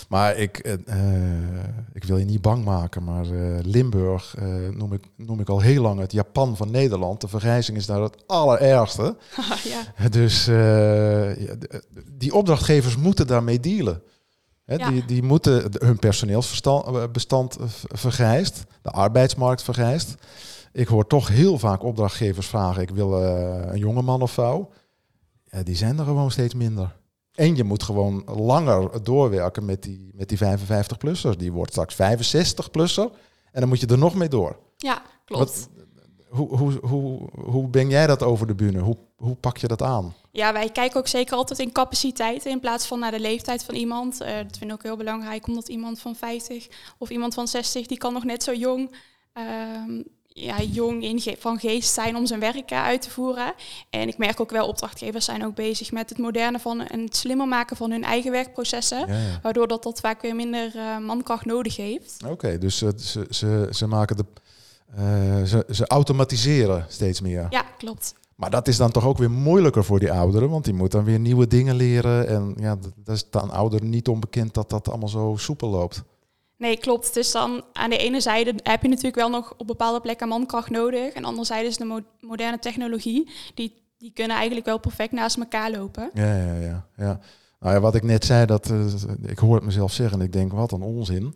Maar 0.09 0.37
ik, 0.37 0.59
eh, 0.59 0.73
eh, 0.73 1.65
ik 1.93 2.05
wil 2.05 2.17
je 2.17 2.25
niet 2.25 2.41
bang 2.41 2.65
maken, 2.65 3.05
maar 3.05 3.25
eh, 3.25 3.59
Limburg 3.63 4.35
noem, 4.71 4.93
ik, 4.93 5.05
noem 5.17 5.41
ik 5.41 5.49
al 5.49 5.61
heel 5.61 5.83
lang 5.83 6.01
het 6.01 6.13
Japan 6.13 6.57
van 6.57 6.71
Nederland. 6.71 7.21
De 7.21 7.29
vergrijzing 7.29 7.77
is 7.77 7.87
daar 7.87 8.01
het 8.01 8.27
allerergste. 8.27 9.17
ja. 9.99 10.09
Dus 10.09 10.45
die 12.13 12.35
opdrachtgevers 12.35 12.97
moeten 12.97 13.27
daarmee 13.27 13.61
dealen. 13.61 14.03
Hè, 14.65 14.75
Ja. 14.75 14.91
die, 14.91 15.05
die 15.05 15.23
moeten 15.23 15.71
hun 15.79 15.99
personeelsbestand 15.99 17.57
vergrijst, 17.89 18.65
de 18.83 18.91
arbeidsmarkt 18.91 19.63
vergrijst. 19.63 20.15
Ik 20.75 20.89
hoor 20.89 21.07
toch 21.07 21.29
heel 21.29 21.59
vaak 21.59 21.83
opdrachtgevers 21.83 22.47
vragen: 22.47 22.83
ik 22.83 22.91
wil 22.91 23.23
eh, 23.23 23.73
een 23.73 23.79
jonge 23.79 24.03
man 24.03 24.23
of 24.23 24.31
vrouw. 24.31 24.71
Ja, 25.45 25.63
die 25.63 25.77
zijn 25.77 25.99
er 25.99 26.05
gewoon 26.05 26.31
steeds 26.31 26.55
minder. 26.55 26.97
En 27.35 27.57
je 27.57 27.65
moet 27.65 27.83
gewoon 27.83 28.23
langer 28.27 29.03
doorwerken 29.03 29.65
met 29.65 29.83
die, 29.83 30.11
met 30.15 30.29
die 30.29 30.39
55-plussers. 30.39 31.37
Die 31.37 31.53
wordt 31.53 31.71
straks 31.71 31.95
65-plusser. 31.95 33.11
En 33.53 33.61
dan 33.61 33.69
moet 33.69 33.81
je 33.81 33.87
er 33.87 33.99
nog 33.99 34.15
mee 34.15 34.29
door. 34.29 34.59
ja, 34.77 35.03
klopt. 35.25 35.45
Wat, 35.45 35.69
hoe, 36.29 36.57
hoe, 36.57 36.73
hoe, 36.87 37.29
hoe 37.33 37.69
ben 37.69 37.89
jij 37.89 38.07
dat 38.07 38.23
over 38.23 38.47
de 38.47 38.55
bühne? 38.55 38.79
Hoe, 38.79 38.97
hoe 39.17 39.35
pak 39.35 39.57
je 39.57 39.67
dat 39.67 39.83
aan? 39.83 40.15
Ja, 40.31 40.53
wij 40.53 40.71
kijken 40.71 40.99
ook 40.99 41.07
zeker 41.07 41.37
altijd 41.37 41.59
in 41.59 41.73
capaciteiten 41.73 42.51
in 42.51 42.61
plaats 42.61 42.87
van 42.87 42.99
naar 42.99 43.11
de 43.11 43.21
leeftijd 43.21 43.65
van 43.65 43.75
iemand. 43.75 44.21
Eh, 44.21 44.37
dat 44.37 44.59
vind 44.59 44.71
ik 44.71 44.73
ook 44.73 44.83
heel 44.83 44.97
belangrijk, 44.97 45.47
omdat 45.47 45.69
iemand 45.69 46.01
van 46.01 46.17
50 46.17 46.69
of 46.99 47.11
iemand 47.11 47.35
van 47.35 47.49
60, 47.49 47.87
die 47.87 47.99
kan 47.99 48.13
nog 48.13 48.25
net 48.25 48.43
zo 48.43 48.55
jong, 48.55 48.95
ehm, 49.33 50.03
ja, 50.37 50.63
jong 50.63 51.03
in 51.03 51.37
van 51.39 51.59
geest 51.59 51.93
zijn 51.93 52.17
om 52.17 52.27
zijn 52.27 52.41
werk 52.41 52.71
eh, 52.71 52.83
uit 52.83 53.03
te 53.03 53.11
voeren. 53.11 53.55
En 53.91 54.09
ik 54.09 54.19
merk 54.19 54.41
ook 54.41 54.51
wel, 54.51 54.69
opdrachtgevers 54.69 55.25
zijn 55.25 55.45
ook 55.45 55.55
bezig 55.55 55.93
met 55.93 56.09
het 56.09 56.19
moderne 56.19 56.59
van 56.59 56.81
en 56.87 57.01
het 57.01 57.17
slimmer 57.17 57.49
maken 57.49 57.77
van 57.77 57.91
hun 57.91 58.05
eigen 58.05 58.31
werkprocessen. 58.31 58.99
Ja, 58.99 59.15
ja. 59.15 59.39
Waardoor 59.43 59.69
dat, 59.69 59.83
dat 59.83 60.01
vaak 60.01 60.23
weer 60.23 60.35
minder 60.35 60.73
eh, 60.77 60.99
mankracht 60.99 61.45
nodig 61.45 61.77
heeft. 61.77 62.17
Oké, 62.29 62.59
dus 62.59 62.79
ze, 62.79 62.93
ze, 62.97 63.27
ze, 63.31 63.69
ze 63.71 63.87
maken 63.87 64.17
de. 64.17 64.25
eh, 64.97 65.43
ze, 65.43 65.67
ze 65.71 65.87
automatiseren 65.87 66.87
steeds 66.89 67.21
meer. 67.21 67.47
Ja, 67.51 67.63
klopt. 67.79 68.15
Maar 68.35 68.51
dat 68.51 68.69
is 68.69 68.77
dan 68.77 68.91
toch 68.91 69.05
ook 69.07 69.19
weer 69.19 69.31
moeilijker 69.31 69.85
voor 69.85 69.99
die 69.99 70.13
ouderen, 70.13 70.51
want 70.51 70.65
die 70.65 70.75
moeten 70.75 70.99
dan 70.99 71.09
weer 71.09 71.19
nieuwe 71.19 71.47
dingen 71.47 71.75
leren. 71.75 72.29
En 72.29 72.55
ja, 72.59 72.77
dat, 73.05 73.15
is 73.15 73.31
dan 73.31 73.51
ouderen 73.51 73.91
niet 73.91 74.09
onbekend 74.09 74.55
dat 74.55 74.71
dat 74.71 74.89
allemaal 74.89 75.09
zo 75.09 75.35
soepel 75.39 75.69
loopt. 75.69 76.03
Nee, 76.57 76.77
klopt. 76.77 77.15
Dus 77.15 77.33
dan 77.33 77.65
aan 77.73 77.91
de 77.91 77.97
ene 77.97 78.21
zijde 78.21 78.55
heb 78.63 78.83
je 78.83 78.89
natuurlijk 78.89 79.15
wel 79.17 79.31
nog 79.31 79.55
op 79.57 79.67
bepaalde 79.67 80.01
plekken 80.01 80.29
mankracht 80.29 80.71
nodig. 80.71 81.13
En 81.13 81.25
anderzijds 81.25 81.69
is 81.69 81.77
de 81.77 81.85
mo- 81.85 82.05
moderne 82.21 82.59
technologie, 82.59 83.31
die, 83.55 83.83
die 83.99 84.13
kunnen 84.15 84.37
eigenlijk 84.37 84.67
wel 84.67 84.79
perfect 84.79 85.13
naast 85.13 85.37
elkaar 85.37 85.71
lopen. 85.71 86.11
Ja, 86.15 86.37
ja, 86.37 86.55
ja. 86.55 86.87
ja. 86.97 87.21
Nou 87.65 87.77
ja, 87.77 87.83
wat 87.83 87.95
ik 87.95 88.03
net 88.03 88.25
zei, 88.25 88.47
dat, 88.47 88.71
eh, 88.71 88.87
ik 89.27 89.39
hoor 89.39 89.55
het 89.55 89.65
mezelf 89.65 89.93
zeggen 89.93 90.19
en 90.19 90.25
ik 90.25 90.33
denk, 90.33 90.53
wat 90.53 90.73
een 90.73 90.83
onzin. 90.83 91.35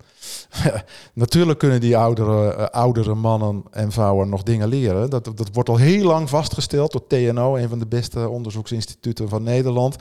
Natuurlijk 1.13 1.59
kunnen 1.59 1.81
die 1.81 1.97
oudere, 1.97 2.55
eh, 2.55 2.65
oudere 2.65 3.15
mannen 3.15 3.63
en 3.71 3.93
vrouwen 3.93 4.29
nog 4.29 4.43
dingen 4.43 4.69
leren. 4.69 5.11
Dat, 5.11 5.25
dat 5.25 5.49
wordt 5.53 5.69
al 5.69 5.77
heel 5.77 6.05
lang 6.05 6.29
vastgesteld 6.29 6.93
door 6.93 7.07
TNO, 7.07 7.57
een 7.57 7.69
van 7.69 7.79
de 7.79 7.87
beste 7.87 8.29
onderzoeksinstituten 8.29 9.29
van 9.29 9.43
Nederland. 9.43 9.97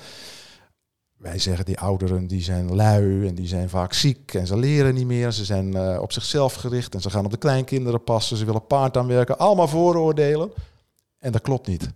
Wij 1.17 1.39
zeggen 1.39 1.65
die 1.65 1.79
ouderen 1.79 2.27
die 2.27 2.41
zijn 2.41 2.75
lui 2.75 3.27
en 3.27 3.35
die 3.35 3.47
zijn 3.47 3.69
vaak 3.69 3.93
ziek 3.93 4.33
en 4.33 4.47
ze 4.47 4.57
leren 4.57 4.93
niet 4.93 5.05
meer. 5.05 5.31
Ze 5.31 5.45
zijn 5.45 5.75
eh, 5.75 6.01
op 6.01 6.11
zichzelf 6.11 6.53
gericht 6.53 6.93
en 6.93 7.01
ze 7.01 7.09
gaan 7.09 7.25
op 7.25 7.31
de 7.31 7.37
kleinkinderen 7.37 8.03
passen. 8.03 8.37
Ze 8.37 8.45
willen 8.45 8.65
paard 8.65 8.97
aanwerken. 8.97 9.37
Allemaal 9.37 9.67
vooroordelen. 9.67 10.51
En 11.19 11.31
dat 11.31 11.41
klopt 11.41 11.67
niet. 11.67 11.89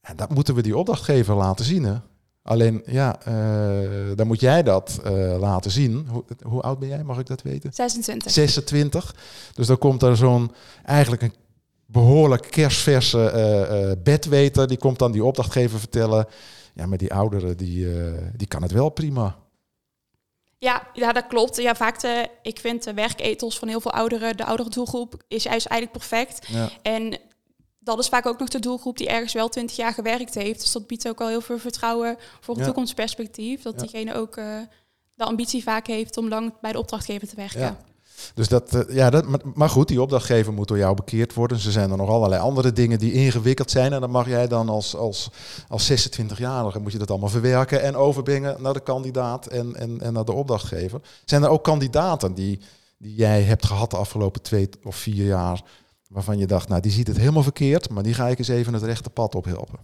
En 0.00 0.16
dat 0.16 0.34
moeten 0.34 0.54
we 0.54 0.62
die 0.62 0.76
opdrachtgever 0.76 1.34
laten 1.34 1.64
zien. 1.64 1.84
Hè? 1.84 1.94
Alleen, 2.42 2.82
ja, 2.86 3.22
eh, 3.22 4.16
dan 4.16 4.26
moet 4.26 4.40
jij 4.40 4.62
dat 4.62 5.00
eh, 5.04 5.12
laten 5.38 5.70
zien. 5.70 6.06
Hoe, 6.10 6.24
hoe 6.42 6.62
oud 6.62 6.78
ben 6.78 6.88
jij? 6.88 7.04
Mag 7.04 7.18
ik 7.18 7.26
dat 7.26 7.42
weten? 7.42 7.72
26. 7.72 8.32
26. 8.32 9.14
Dus 9.54 9.66
dan 9.66 9.78
komt 9.78 10.02
er 10.02 10.16
zo'n 10.16 10.52
eigenlijk 10.84 11.22
een 11.22 11.34
behoorlijk 11.86 12.46
kerstverse 12.50 13.96
bedweter. 14.02 14.68
Die 14.68 14.78
komt 14.78 14.98
dan 14.98 15.12
die 15.12 15.24
opdrachtgever 15.24 15.78
vertellen. 15.78 16.26
Ja, 16.76 16.86
maar 16.86 16.98
die 16.98 17.14
ouderen, 17.14 17.56
die, 17.56 18.00
eh, 18.00 18.22
die 18.36 18.46
kan 18.46 18.62
het 18.62 18.72
wel 18.72 18.88
prima. 18.90 19.36
Ja, 20.58 20.88
ja, 20.92 21.12
dat 21.12 21.26
klopt. 21.26 21.56
Ja, 21.56 21.74
vaak 21.74 22.00
de, 22.00 22.28
ik 22.42 22.58
vind 22.60 22.84
de 22.84 22.94
werkethos 22.94 23.58
van 23.58 23.68
heel 23.68 23.80
veel 23.80 23.92
ouderen, 23.92 24.36
de 24.36 24.44
oudere 24.44 24.68
doelgroep, 24.70 25.22
is 25.28 25.42
juist 25.42 25.66
eigenlijk 25.66 25.98
perfect. 25.98 26.46
Ja. 26.48 26.68
En 26.82 27.18
dat 27.78 27.98
is 27.98 28.08
vaak 28.08 28.26
ook 28.26 28.38
nog 28.38 28.48
de 28.48 28.58
doelgroep 28.58 28.96
die 28.98 29.08
ergens 29.08 29.32
wel 29.32 29.48
20 29.48 29.76
jaar 29.76 29.92
gewerkt 29.92 30.34
heeft. 30.34 30.60
Dus 30.60 30.72
dat 30.72 30.86
biedt 30.86 31.08
ook 31.08 31.20
al 31.20 31.28
heel 31.28 31.40
veel 31.40 31.58
vertrouwen 31.58 32.16
voor 32.40 32.54
een 32.54 32.60
Ja. 32.60 32.66
toekomstperspectief. 32.66 33.62
Dat 33.62 33.74
Ja. 33.74 33.80
diegene 33.80 34.14
ook 34.14 34.36
eh, 34.36 34.58
de 35.14 35.24
ambitie 35.24 35.62
vaak 35.62 35.86
heeft 35.86 36.16
om 36.16 36.28
lang 36.28 36.60
bij 36.60 36.72
de 36.72 36.78
opdrachtgever 36.78 37.28
te 37.28 37.36
werken. 37.36 37.76
Dus 38.34 38.48
dat, 38.48 38.74
eh, 38.74 38.94
ja, 38.96 39.10
dat, 39.10 39.26
maar- 39.26 39.40
maar 39.54 39.68
goed, 39.70 39.88
die 39.88 40.02
opdrachtgever 40.02 40.52
moet 40.52 40.68
door 40.68 40.78
jou 40.78 40.94
bekeerd 40.94 41.34
worden. 41.34 41.58
Ze 41.58 41.70
zijn 41.70 41.90
er 41.90 41.96
nog 41.96 42.08
allerlei 42.08 42.40
andere 42.42 42.72
dingen 42.72 42.98
die 42.98 43.12
ingewikkeld 43.12 43.70
zijn. 43.70 43.92
En 43.92 44.00
dan 44.00 44.10
mag 44.10 44.28
jij 44.28 44.48
dan 44.48 44.68
als, 44.68 44.96
als, 44.96 45.30
als 45.68 45.90
26-jarige 45.90 46.78
moet 46.78 46.92
je 46.92 46.98
dat 46.98 47.10
allemaal 47.10 47.28
verwerken 47.28 47.82
en 47.82 47.96
overbrengen 47.96 48.62
naar 48.62 48.72
de 48.72 48.80
kandidaat 48.80 49.46
en, 49.46 49.76
en, 49.76 50.00
en 50.00 50.12
naar 50.12 50.24
de 50.24 50.32
opdrachtgever. 50.32 51.00
Zijn 51.24 51.42
er 51.42 51.48
ook 51.48 51.64
kandidaten 51.64 52.34
die, 52.34 52.60
die 52.98 53.14
jij 53.14 53.42
hebt 53.42 53.66
gehad 53.66 53.90
de 53.90 53.96
afgelopen 53.96 54.42
twee 54.42 54.68
of 54.84 54.96
vier 54.96 55.26
jaar, 55.26 55.62
waarvan 56.08 56.38
je 56.38 56.46
dacht, 56.46 56.68
nou 56.68 56.80
die 56.80 56.92
ziet 56.92 57.06
het 57.06 57.16
helemaal 57.18 57.42
verkeerd, 57.42 57.90
maar 57.90 58.02
die 58.02 58.14
ga 58.14 58.28
ik 58.28 58.38
eens 58.38 58.48
even 58.48 58.72
het 58.74 58.82
rechte 58.82 59.10
pad 59.10 59.34
op 59.34 59.44
helpen. 59.44 59.78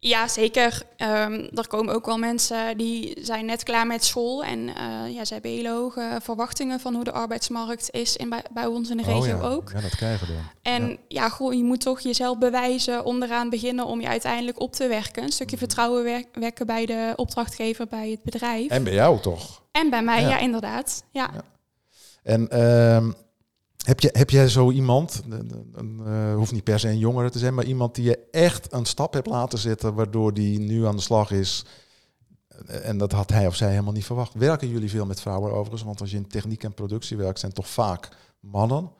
Ja, 0.00 0.28
zeker. 0.28 0.82
Ehm, 0.96 1.48
er 1.54 1.66
komen 1.68 1.94
ook 1.94 2.06
wel 2.06 2.18
mensen 2.18 2.76
die 2.76 3.18
zijn 3.22 3.44
net 3.46 3.62
klaar 3.62 3.86
met 3.86 4.04
school 4.04 4.44
en 4.44 4.68
eh, 4.68 5.14
ja, 5.14 5.24
ze 5.24 5.32
hebben 5.32 5.50
hele 5.50 5.70
hoge 5.70 6.18
verwachtingen 6.22 6.80
van 6.80 6.94
hoe 6.94 7.04
de 7.04 7.12
arbeidsmarkt 7.12 7.88
is 7.90 8.16
in, 8.16 8.28
bij, 8.28 8.42
bij 8.52 8.66
ons 8.66 8.90
in 8.90 8.96
de 8.96 9.02
regio 9.02 9.20
oh 9.20 9.26
ja. 9.42 9.48
ook. 9.48 9.70
Ja, 9.74 9.80
dat 9.80 9.96
krijgen 9.96 10.26
we 10.26 10.32
dan. 10.32 10.42
En 10.62 10.88
Ja. 10.88 10.96
ja, 11.08 11.28
goh, 11.28 11.52
je 11.54 11.64
moet 11.64 11.80
toch 11.80 12.00
jezelf 12.00 12.38
bewijzen, 12.38 13.04
onderaan 13.04 13.48
beginnen 13.50 13.84
om 13.86 14.00
je 14.00 14.08
uiteindelijk 14.08 14.60
op 14.60 14.72
te 14.72 14.86
werken. 14.88 15.22
Een 15.22 15.32
stukje 15.32 15.56
vertrouwen 15.58 16.04
wer- 16.04 16.24
wekken 16.32 16.66
bij 16.66 16.86
de 16.86 17.12
opdrachtgever, 17.16 17.86
bij 17.86 18.10
het 18.10 18.22
bedrijf. 18.22 18.68
En, 18.70 18.76
En 18.76 18.84
bij 18.84 18.94
jou 18.94 19.20
toch? 19.20 19.62
bij 19.90 20.02
mij, 20.02 20.20
Ja. 20.20 20.28
ja, 20.28 20.38
inderdaad. 20.38 21.04
Ja. 21.10 21.30
Ja. 21.34 21.42
En 22.22 22.48
ehm, 22.48 23.10
heb, 23.84 24.00
je, 24.00 24.08
heb 24.12 24.30
jij 24.30 24.48
zo 24.48 24.70
iemand, 24.70 25.22
een, 25.28 26.00
eh, 26.04 26.34
hoeft 26.34 26.52
niet 26.52 26.64
per 26.64 26.80
se 26.80 26.88
een 26.88 26.98
jongere 26.98 27.30
te 27.30 27.38
zijn, 27.38 27.54
maar 27.54 27.64
iemand 27.64 27.94
die 27.94 28.04
je 28.04 28.18
echt 28.30 28.72
een 28.72 28.84
stap 28.84 29.12
hebt 29.12 29.26
laten 29.26 29.58
zetten, 29.58 29.94
waardoor 29.94 30.34
die 30.34 30.58
nu 30.58 30.86
aan 30.86 30.96
de 30.96 31.02
slag 31.02 31.30
is? 31.30 31.64
En 32.66 32.98
dat 32.98 33.12
had 33.12 33.30
hij 33.30 33.46
of 33.46 33.54
zij 33.54 33.70
helemaal 33.70 33.92
niet 33.92 34.04
verwacht. 34.04 34.34
Werken 34.34 34.68
jullie 34.68 34.90
veel 34.90 35.06
met 35.06 35.20
vrouwen 35.20 35.52
overigens? 35.52 35.82
Want 35.82 36.00
als 36.00 36.10
je 36.10 36.16
in 36.16 36.26
techniek 36.26 36.64
en 36.64 36.74
productie 36.74 37.16
werkt, 37.16 37.38
zijn 37.38 37.52
toch 37.52 37.68
vaak 37.68 38.08
mannen? 38.40 38.90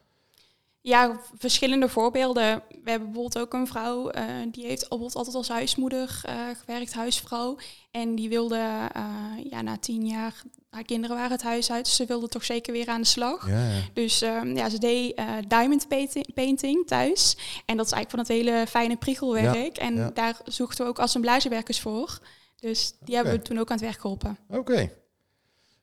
Ja, 0.81 1.21
verschillende 1.39 1.89
voorbeelden. 1.89 2.63
We 2.69 2.91
hebben 2.91 3.13
bijvoorbeeld 3.13 3.39
ook 3.39 3.53
een 3.53 3.67
vrouw, 3.67 4.09
eh, 4.09 4.25
die 4.51 4.67
heeft 4.67 4.81
bijvoorbeeld 4.81 5.15
altijd 5.15 5.37
als 5.37 5.49
huismoeder 5.49 6.21
eh, 6.23 6.35
gewerkt, 6.61 6.93
huisvrouw. 6.93 7.59
En 7.91 8.15
die 8.15 8.29
wilde, 8.29 8.89
eh, 8.93 9.05
ja, 9.51 9.63
na 9.63 9.77
tien 9.77 10.07
jaar, 10.07 10.43
haar 10.71 10.83
kinderen 10.83 11.17
waren 11.17 11.31
het 11.31 11.43
huis 11.43 11.71
uit, 11.71 11.85
dus 11.85 11.97
ze 11.97 12.07
wilde 12.07 12.29
toch 12.29 12.45
zeker 12.45 12.73
weer 12.73 12.89
aan 12.89 13.01
de 13.01 13.07
slag. 13.07 13.49
Ja, 13.49 13.71
ja. 13.71 13.81
Dus 13.93 14.23
ehm, 14.23 14.57
ja, 14.57 14.69
ze 14.69 14.79
deed 14.79 15.21
diamond 15.49 15.89
painting, 16.35 16.87
thuis. 16.87 17.37
En 17.67 17.77
dat 17.77 17.87
is 17.87 17.93
eigenlijk 17.93 18.11
van 18.11 18.19
het 18.19 18.29
hele 18.29 18.67
fijne 18.67 18.97
priegelwerk. 18.97 19.77
en 19.77 20.11
daar 20.15 20.41
zochten 20.45 20.85
we 20.85 20.91
ook 20.91 20.99
assemblagewerkers 20.99 21.81
voor. 21.81 22.19
Dus 22.57 22.95
die 23.01 23.15
hebben 23.15 23.33
we 23.33 23.43
toen 23.43 23.59
ook 23.59 23.71
aan 23.71 23.77
het 23.77 23.85
werk 23.85 24.01
geholpen. 24.01 24.39
Oké. 24.49 24.91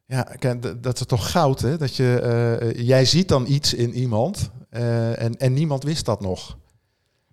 Ja, 0.08 0.36
dat 0.82 1.00
is 1.00 1.06
toch 1.06 1.32
goud, 1.32 1.60
hè? 1.60 1.78
Dat 1.78 1.96
je, 1.96 2.20
eh, 2.20 2.86
jij 2.88 3.06
ziet 3.06 3.28
dan 3.28 3.46
iets 3.48 3.74
in 3.74 3.94
iemand 3.94 4.50
eh, 4.70 5.22
en, 5.22 5.38
en 5.38 5.54
niemand 5.54 5.84
wist 5.84 6.06
dat 6.06 6.22
nog. 6.22 6.58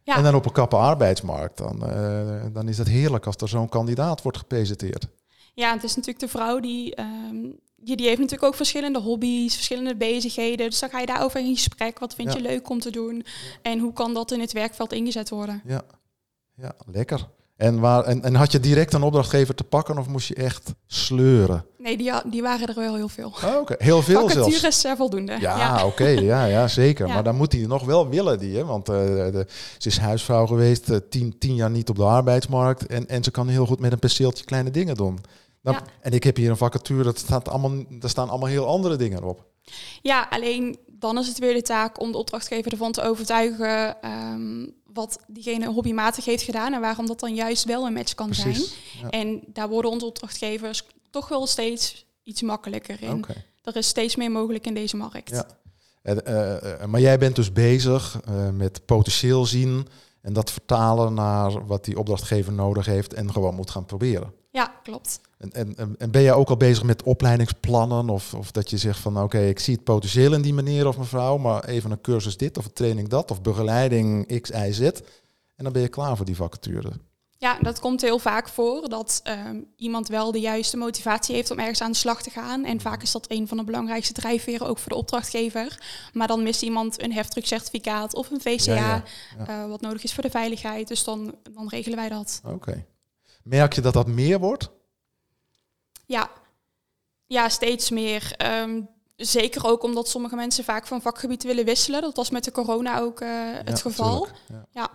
Ja. 0.04 0.16
En 0.16 0.22
dan 0.22 0.34
op 0.34 0.44
een 0.46 0.52
kappe 0.52 0.76
arbeidsmarkt, 0.76 1.58
dan, 1.58 1.86
eh, 1.86 2.44
dan 2.52 2.68
is 2.68 2.78
het 2.78 2.88
heerlijk 2.88 3.26
als 3.26 3.36
er 3.36 3.48
zo'n 3.48 3.68
kandidaat 3.68 4.22
wordt 4.22 4.38
gepresenteerd. 4.38 5.08
Ja, 5.54 5.72
het 5.72 5.84
is 5.84 5.90
natuurlijk 5.96 6.24
de 6.24 6.28
vrouw 6.28 6.60
die, 6.60 6.94
ehm, 6.94 7.36
die, 7.76 7.96
die 7.96 8.06
heeft 8.06 8.18
natuurlijk 8.18 8.42
ook 8.42 8.54
verschillende 8.54 9.00
hobby's, 9.00 9.54
verschillende 9.54 9.96
bezigheden. 9.96 10.70
Dus 10.70 10.78
dan 10.78 10.90
ga 10.90 11.00
je 11.00 11.06
daarover 11.06 11.40
in 11.40 11.54
gesprek. 11.54 11.98
Wat 11.98 12.14
vind 12.14 12.32
Ja. 12.32 12.36
je 12.36 12.42
leuk 12.42 12.68
om 12.70 12.80
te 12.80 12.90
doen? 12.90 13.24
En 13.62 13.78
hoe 13.78 13.92
kan 13.92 14.14
dat 14.14 14.30
in 14.30 14.40
het 14.40 14.52
werkveld 14.52 14.92
ingezet 14.92 15.30
worden? 15.30 15.62
Ja, 15.66 15.82
ja 16.54 16.74
lekker. 16.86 17.28
En, 17.62 17.80
waar, 17.80 18.04
en, 18.04 18.22
en 18.22 18.34
had 18.34 18.52
je 18.52 18.60
direct 18.60 18.92
een 18.92 19.02
opdrachtgever 19.02 19.54
te 19.54 19.64
pakken 19.64 19.98
of 19.98 20.08
moest 20.08 20.28
je 20.28 20.34
echt 20.34 20.74
sleuren? 20.86 21.64
Nee, 21.78 21.96
die, 21.96 22.12
die 22.26 22.42
waren 22.42 22.68
er 22.68 22.74
wel 22.74 22.94
heel 22.94 23.08
veel. 23.08 23.32
Oh, 23.44 23.56
Oké, 23.60 23.74
heel 23.78 24.02
veel 24.02 24.30
zelfs. 24.30 24.48
Vacatures 24.48 24.84
eh, 24.84 24.92
voldoende. 24.96 25.36
Ja, 25.40 25.86
oké, 25.86 26.06
ja, 26.06 26.44
ja, 26.44 26.68
zeker. 26.82 27.06
Ja. 27.06 27.14
Maar 27.14 27.24
dan 27.24 27.36
moet 27.36 27.52
hij 27.52 27.66
nog 27.66 27.84
wel 27.84 28.08
willen, 28.08 28.38
die, 28.38 28.56
hè? 28.56 28.64
want 28.64 28.88
eh, 28.88 28.94
de, 28.96 29.46
ze 29.78 29.88
is 29.88 29.98
huisvrouw 29.98 30.46
geweest, 30.46 30.90
eh, 30.90 30.96
tien, 31.10 31.38
tien 31.38 31.54
jaar 31.54 31.70
niet 31.70 31.88
op 31.88 31.96
de 31.96 32.04
arbeidsmarkt 32.04 32.86
en, 32.86 33.08
en 33.08 33.24
ze 33.24 33.30
kan 33.30 33.48
heel 33.48 33.66
goed 33.66 33.80
met 33.80 33.92
een 33.92 33.98
penseeltje 33.98 34.44
kleine 34.44 34.70
dingen 34.70 34.94
doen. 34.94 35.18
Dan, 35.62 35.74
Ja. 35.74 35.82
En 36.00 36.12
ik 36.12 36.24
heb 36.24 36.36
hier 36.36 36.50
een 36.50 36.56
vacature, 36.56 37.02
dat 37.02 37.18
staat 37.18 37.48
allemaal, 37.48 37.84
daar 37.88 38.10
staan 38.10 38.28
allemaal 38.28 38.48
heel 38.48 38.66
andere 38.66 38.96
dingen 38.96 39.24
op. 39.24 39.44
Ja, 40.02 40.26
alleen 40.30 40.78
dan 41.02 41.18
is 41.18 41.26
het 41.26 41.38
weer 41.38 41.54
de 41.54 41.62
taak 41.62 42.00
om 42.00 42.12
de 42.12 42.18
opdrachtgever 42.18 42.72
ervan 42.72 42.92
te 42.92 43.02
overtuigen 43.02 44.02
ehm, 44.02 44.66
wat 44.92 45.18
diegene 45.26 45.66
hobbymatig 45.66 46.24
heeft 46.24 46.42
gedaan 46.42 46.72
en 46.72 46.80
waarom 46.80 47.06
dat 47.06 47.20
dan 47.20 47.34
juist 47.34 47.64
wel 47.64 47.86
een 47.86 47.92
match 47.92 48.14
kan 48.14 48.26
Precies. 48.30 48.44
zijn. 48.44 49.02
Ja. 49.02 49.10
En 49.10 49.42
daar 49.46 49.68
worden 49.68 49.90
onze 49.90 50.06
opdrachtgevers 50.06 50.86
toch 51.10 51.28
wel 51.28 51.46
steeds 51.46 52.06
iets 52.22 52.42
makkelijker 52.42 53.02
in. 53.02 53.24
Er 53.62 53.76
is 53.76 53.86
steeds 53.86 54.16
meer 54.16 54.30
mogelijk 54.30 54.66
in 54.66 54.74
deze 54.74 54.96
markt. 54.96 55.30
Ja. 55.30 55.46
En, 56.02 56.26
eh, 56.26 56.72
eh, 56.72 56.88
maar 56.88 57.00
jij 57.00 57.18
bent 57.18 57.36
dus 57.36 57.52
bezig 57.52 58.20
eh, 58.24 58.48
met 58.48 58.86
potentieel 58.86 59.46
zien 59.46 59.88
en 60.20 60.32
dat 60.32 60.50
vertalen 60.50 61.14
naar 61.14 61.66
wat 61.66 61.84
die 61.84 61.98
opdrachtgever 61.98 62.52
nodig 62.52 62.86
heeft 62.86 63.14
en 63.14 63.32
gewoon 63.32 63.54
moet 63.54 63.70
gaan 63.70 63.84
proberen. 63.84 64.32
Ja, 64.50 64.74
klopt. 64.82 65.20
En, 65.42 65.52
en, 65.52 65.76
en- 65.76 65.94
en 65.98 66.10
ben 66.10 66.22
jij 66.22 66.32
ook 66.32 66.48
al 66.48 66.56
bezig 66.56 66.82
met 66.82 67.02
opleidingsplannen? 67.02 68.08
Of, 68.10 68.34
of 68.34 68.50
dat 68.50 68.70
je 68.70 68.76
zegt 68.76 68.98
van 68.98 69.22
oké, 69.22 69.38
ik 69.38 69.58
zie 69.58 69.74
het 69.74 69.84
potentieel 69.84 70.32
in 70.32 70.42
die 70.42 70.54
meneer 70.54 70.86
of 70.88 70.98
mevrouw, 70.98 71.36
maar 71.36 71.64
even 71.64 71.90
een 71.90 72.00
cursus 72.00 72.36
dit 72.36 72.58
of 72.58 72.64
een 72.64 72.72
training 72.72 73.08
dat 73.08 73.30
of 73.30 73.42
begeleiding 73.42 74.40
X, 74.40 74.50
Y, 74.50 74.72
Z. 74.72 74.80
En 74.80 75.64
dan 75.64 75.72
ben 75.72 75.82
je 75.82 75.88
klaar 75.88 76.16
voor 76.16 76.26
die 76.26 76.36
vacature. 76.36 76.90
Ja, 77.38 77.58
dat 77.60 77.80
komt 77.80 78.00
heel 78.00 78.18
vaak 78.18 78.48
voor 78.48 78.88
dat 78.88 79.20
ehm, 79.24 79.56
iemand 79.76 80.08
wel 80.08 80.32
de 80.32 80.40
juiste 80.40 80.76
motivatie 80.76 81.34
heeft 81.34 81.50
om 81.50 81.58
ergens 81.58 81.80
aan 81.80 81.90
de 81.90 81.96
slag 81.96 82.22
te 82.22 82.30
gaan. 82.30 82.64
En 82.64 82.80
vaak 82.80 83.02
is 83.02 83.12
dat 83.12 83.24
een 83.30 83.48
van 83.48 83.56
de 83.56 83.64
belangrijkste 83.64 84.12
drijfveren 84.12 84.66
ook 84.66 84.78
voor 84.78 84.88
de 84.92 84.98
opdrachtgever. 84.98 85.78
Maar 86.12 86.26
dan 86.28 86.42
mist 86.42 86.62
iemand 86.62 87.02
een 87.02 87.12
heftruckcertificaat 87.12 88.14
of 88.14 88.30
een 88.30 88.40
VCA, 88.40 88.74
Ja, 88.74 89.02
ja, 89.38 89.46
eh, 89.62 89.68
wat 89.68 89.80
nodig 89.80 90.02
is 90.02 90.14
voor 90.14 90.22
de 90.22 90.30
veiligheid. 90.30 90.88
Dus 90.88 91.04
dan, 91.04 91.34
dan 91.54 91.68
regelen 91.68 91.98
wij 91.98 92.08
dat. 92.08 92.40
Oké. 92.44 92.84
Merk 93.42 93.72
je 93.72 93.80
dat 93.80 93.94
dat 93.94 94.06
meer 94.06 94.38
wordt? 94.38 94.70
Ja, 96.12 96.30
ja 97.26 97.48
steeds 97.48 97.90
meer. 97.90 98.34
Ehm, 98.36 98.80
zeker 99.16 99.66
ook 99.66 99.82
omdat 99.82 100.08
sommige 100.08 100.36
mensen 100.36 100.64
vaak 100.64 100.86
van 100.86 101.02
vakgebied 101.02 101.42
willen 101.42 101.64
wisselen. 101.64 102.00
Dat 102.00 102.16
was 102.16 102.30
met 102.30 102.44
de 102.44 102.50
corona 102.50 103.00
ook 103.00 103.20
eh, 103.20 103.28
het 103.52 103.68
Ja, 103.68 103.76
geval. 103.76 104.20
tuurlijk. 104.20 104.38
Ja. 104.48 104.66
Ja. 104.70 104.90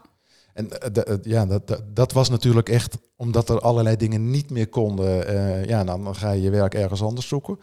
En 0.53 0.81
eh, 0.81 1.13
eh, 1.13 1.19
ja, 1.23 1.45
dat, 1.45 1.81
dat, 1.93 2.11
was 2.11 2.29
natuurlijk 2.29 2.69
echt 2.69 2.97
omdat 3.15 3.49
er 3.49 3.59
allerlei 3.59 3.95
dingen 3.95 4.29
niet 4.29 4.49
meer 4.49 4.67
konden. 4.67 5.67
ja, 5.67 5.83
dan 5.83 6.03
dan 6.03 6.15
ga 6.15 6.31
je 6.31 6.41
je 6.41 6.49
werk 6.49 6.73
ergens 6.73 7.01
anders 7.01 7.27
zoeken. 7.27 7.59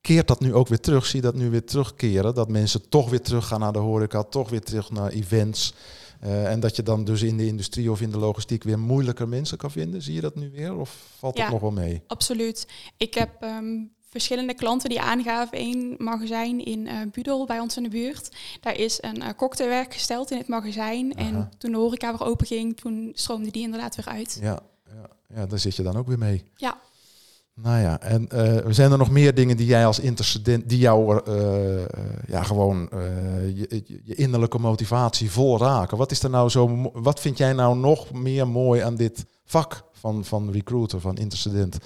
Keert 0.00 0.28
dat 0.28 0.40
nu 0.40 0.54
ook 0.54 0.68
weer 0.68 0.80
terug? 0.80 1.06
Zie 1.06 1.16
je 1.16 1.26
dat 1.26 1.34
nu 1.34 1.50
weer 1.50 1.64
terugkeren? 1.64 2.34
Dat 2.34 2.48
mensen 2.48 2.88
toch 2.88 3.10
weer 3.10 3.22
teruggaan 3.22 3.60
naar 3.60 3.72
de 3.72 3.78
horeca, 3.78 4.22
toch 4.22 4.50
weer 4.50 4.62
terug 4.62 4.90
naar 4.90 5.10
events. 5.10 5.74
Eh, 6.20 6.50
en 6.50 6.60
dat 6.60 6.76
je 6.76 6.82
dan 6.82 7.04
dus 7.04 7.22
in 7.22 7.36
de 7.36 7.46
industrie 7.46 7.90
of 7.90 8.00
in 8.00 8.10
de 8.10 8.18
logistiek 8.18 8.62
weer 8.62 8.78
moeilijker 8.78 9.28
mensen 9.28 9.58
kan 9.58 9.70
vinden. 9.70 10.02
Zie 10.02 10.14
je 10.14 10.20
dat 10.20 10.34
nu 10.34 10.50
weer? 10.50 10.76
Of 10.76 11.06
valt 11.18 11.36
Ja. 11.36 11.42
dat 11.42 11.52
nog 11.52 11.60
wel 11.60 11.70
mee? 11.70 12.02
Absoluut. 12.06 12.66
Ik 12.96 13.14
heb 13.14 13.30
ehm, 13.42 13.76
verschillende 14.10 14.54
klanten 14.54 14.88
die 14.88 15.00
aangaven. 15.00 15.58
Eén 15.60 15.94
magazijn 15.98 16.64
in 16.64 16.86
eh 16.86 16.96
Budel 17.12 17.46
bij 17.46 17.58
ons 17.60 17.76
in 17.76 17.82
de 17.82 17.88
buurt. 17.88 18.30
Daar 18.60 18.76
is 18.78 18.98
een 19.00 19.16
uh, 19.22 19.28
kok 19.36 19.54
te 19.56 19.66
werk 19.66 19.92
gesteld 19.94 20.30
in 20.30 20.38
het 20.38 20.48
magazijn. 20.48 21.18
Aha. 21.18 21.26
En 21.28 21.50
toen 21.58 21.70
de 21.72 21.76
horeca 21.78 22.10
weer 22.18 22.26
open 22.28 22.46
ging, 22.46 22.76
toen 22.76 23.10
stroomde 23.14 23.50
die 23.50 23.62
inderdaad 23.62 23.96
weer 23.96 24.06
uit. 24.08 24.38
Ja, 24.40 24.60
ja, 24.86 25.08
ja, 25.34 25.46
daar 25.46 25.58
zit 25.58 25.76
je 25.76 25.82
dan 25.82 25.96
ook 25.96 26.06
weer 26.08 26.18
mee. 26.18 26.44
Ja. 26.56 26.78
Nou 27.62 27.80
ja, 27.80 28.00
en 28.00 28.28
eh, 28.28 28.64
zijn 28.68 28.92
er 28.92 28.98
nog 28.98 29.10
meer 29.10 29.34
dingen 29.34 29.56
die 29.56 29.66
jij 29.66 29.86
als 29.86 29.98
intercedent, 29.98 30.68
die 30.68 30.78
jou 30.78 31.22
eh, 31.24 31.82
eh, 31.82 31.88
ja, 32.26 32.42
gewoon 32.42 32.88
je, 33.54 33.94
innerlijke 34.04 34.58
motivatie 34.58 35.30
vol 35.30 35.58
raken? 35.58 35.96
Wat 35.96 36.10
is 36.10 36.22
er 36.22 36.30
nou 36.30 36.48
zo, 36.48 36.90
wat 36.92 37.20
vind 37.20 37.38
jij 37.38 37.52
nou 37.52 37.76
nog 37.76 38.12
meer 38.12 38.48
mooi 38.48 38.80
aan 38.80 38.96
dit 38.96 39.26
vak 39.44 39.82
van, 39.92 40.24
van 40.24 40.50
recruiter, 40.50 41.00
van 41.00 41.16
intercedent? 41.16 41.78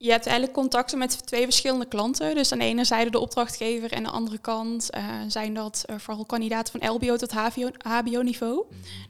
Je 0.00 0.10
hebt 0.10 0.26
eigenlijk 0.26 0.56
contacten 0.56 0.98
met 0.98 1.26
twee 1.26 1.44
verschillende 1.44 1.86
klanten. 1.86 2.34
Dus 2.34 2.52
aan 2.52 2.58
de 2.58 2.64
ene 2.64 2.84
zijde 2.84 3.10
de 3.10 3.18
opdrachtgever 3.18 3.92
en 3.92 3.96
aan 3.96 4.02
de 4.02 4.10
andere 4.10 4.38
kant 4.38 4.90
eh, 4.90 5.04
zijn 5.28 5.54
dat 5.54 5.82
eh, 5.86 5.96
vooral 5.98 6.24
kandidaten 6.24 6.80
van 6.80 6.90
LBO 6.90 7.16
tot 7.16 7.32
HBO-niveau. 7.82 8.64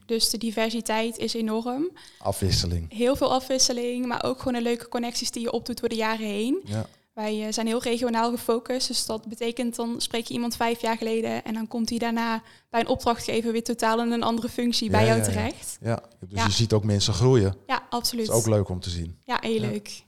Dus 0.07 0.31
de 0.31 0.39
diversiteit 0.39 1.19
is 1.19 1.35
enorm. 1.35 1.91
Afwisseling. 2.19 2.93
Heel 2.93 3.17
veel 3.17 3.33
afwisseling, 3.33 4.07
maar 4.07 4.25
ook 4.25 4.39
gewoon 4.39 4.55
een 4.55 4.63
leuke 4.63 4.89
connecties 4.89 5.31
die 5.31 5.43
je 5.43 5.53
opdoet 5.53 5.81
door 5.81 5.89
de 5.89 5.95
jaren 5.95 6.27
heen. 6.27 6.61
Ja, 6.65 6.87
Wij 7.19 7.47
eh, 7.47 7.53
zijn 7.53 7.67
heel 7.67 7.83
regionaal 7.83 8.31
gefocust, 8.31 8.89
dus 8.89 9.07
dat 9.07 9.27
betekent 9.29 9.77
dan 9.77 9.95
spreek 10.01 10.27
je 10.27 10.35
iemand 10.35 10.57
vijf 10.57 10.81
jaar 10.81 10.97
geleden 10.97 11.45
en 11.45 11.55
dan 11.55 11.69
komt 11.69 11.89
hij 11.89 11.99
daarna 11.99 12.43
bij 12.71 12.81
een 12.81 12.89
opdrachtgever 12.89 13.53
weer 13.53 13.63
totaal 13.65 14.01
in 14.03 14.13
een 14.13 14.23
andere 14.23 14.49
functie 14.49 14.91
bij 14.91 15.01
Ja, 15.01 15.07
jou 15.07 15.19
ja, 15.19 15.25
ja. 15.27 15.31
terecht. 15.33 15.79
ja. 15.81 16.03
dus 16.21 16.29
Ja. 16.39 16.45
je 16.45 16.51
ziet 16.51 16.73
ook 16.73 16.85
mensen 16.85 17.15
groeien. 17.15 17.55
Ja, 17.67 17.83
absoluut. 17.91 18.27
Dat 18.27 18.37
is 18.37 18.41
ook 18.43 18.49
leuk 18.49 18.69
om 18.69 18.81
te 18.81 18.91
zien. 18.91 19.19
Ja, 19.25 19.39
heel 19.41 19.61
Ja. 19.61 19.69
leuk. 19.71 20.03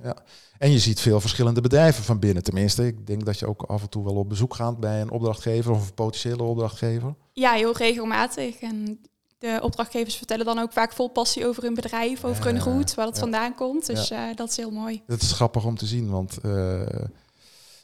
En 0.58 0.70
je 0.70 0.78
ziet 0.78 1.00
veel 1.00 1.20
verschillende 1.20 1.60
bedrijven 1.60 2.04
van 2.04 2.18
binnen. 2.18 2.42
Tenminste, 2.42 2.86
ik 2.86 3.06
denk 3.06 3.24
dat 3.24 3.38
je 3.38 3.46
ook 3.46 3.62
af 3.62 3.82
en 3.82 3.88
toe 3.88 4.04
wel 4.04 4.14
op 4.14 4.28
bezoek 4.28 4.54
gaat 4.54 4.80
bij 4.80 5.00
een 5.00 5.10
opdrachtgever 5.10 5.72
of 5.72 5.86
een 5.88 5.94
potentiële 5.94 6.42
opdrachtgever. 6.42 7.14
Ja, 7.32 7.52
heel 7.52 7.76
regelmatig. 7.76 8.56
En 8.60 9.00
de 9.40 9.58
opdrachtgevers 9.62 10.16
vertellen 10.16 10.44
dan 10.44 10.58
ook 10.58 10.72
vaak 10.72 10.92
vol 10.92 11.08
passie 11.08 11.46
over 11.46 11.62
hun 11.62 11.74
bedrijf, 11.74 12.24
over 12.24 12.44
hun 12.44 12.60
route, 12.60 12.94
waar 12.94 13.06
het 13.06 13.18
vandaan 13.18 13.54
komt. 13.54 13.86
Dus 13.86 14.10
eh, 14.10 14.22
dat 14.34 14.48
is 14.50 14.56
heel 14.56 14.70
mooi. 14.70 15.02
Het 15.06 15.22
is 15.22 15.32
grappig 15.32 15.64
om 15.64 15.76
te 15.76 15.86
zien, 15.86 16.10
want 16.10 16.38
eh, 16.42 16.80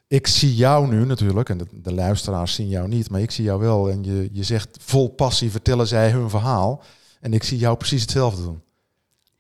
ik 0.08 0.26
zie 0.26 0.54
jou 0.54 0.88
nu 0.88 1.04
natuurlijk, 1.04 1.48
en 1.48 1.58
de, 1.58 1.66
de 1.72 1.92
luisteraars 1.94 2.54
zien 2.54 2.68
jou 2.68 2.88
niet, 2.88 3.10
maar 3.10 3.20
ik 3.20 3.30
zie 3.30 3.44
jou 3.44 3.60
wel. 3.60 3.90
En 3.90 4.04
je, 4.04 4.28
je 4.32 4.42
zegt 4.42 4.76
vol 4.80 5.08
passie 5.08 5.50
vertellen 5.50 5.86
zij 5.86 6.10
hun 6.10 6.30
verhaal. 6.30 6.82
En 7.20 7.32
ik 7.32 7.42
zie 7.42 7.58
jou 7.58 7.76
precies 7.76 8.00
hetzelfde 8.02 8.42
doen. 8.42 8.60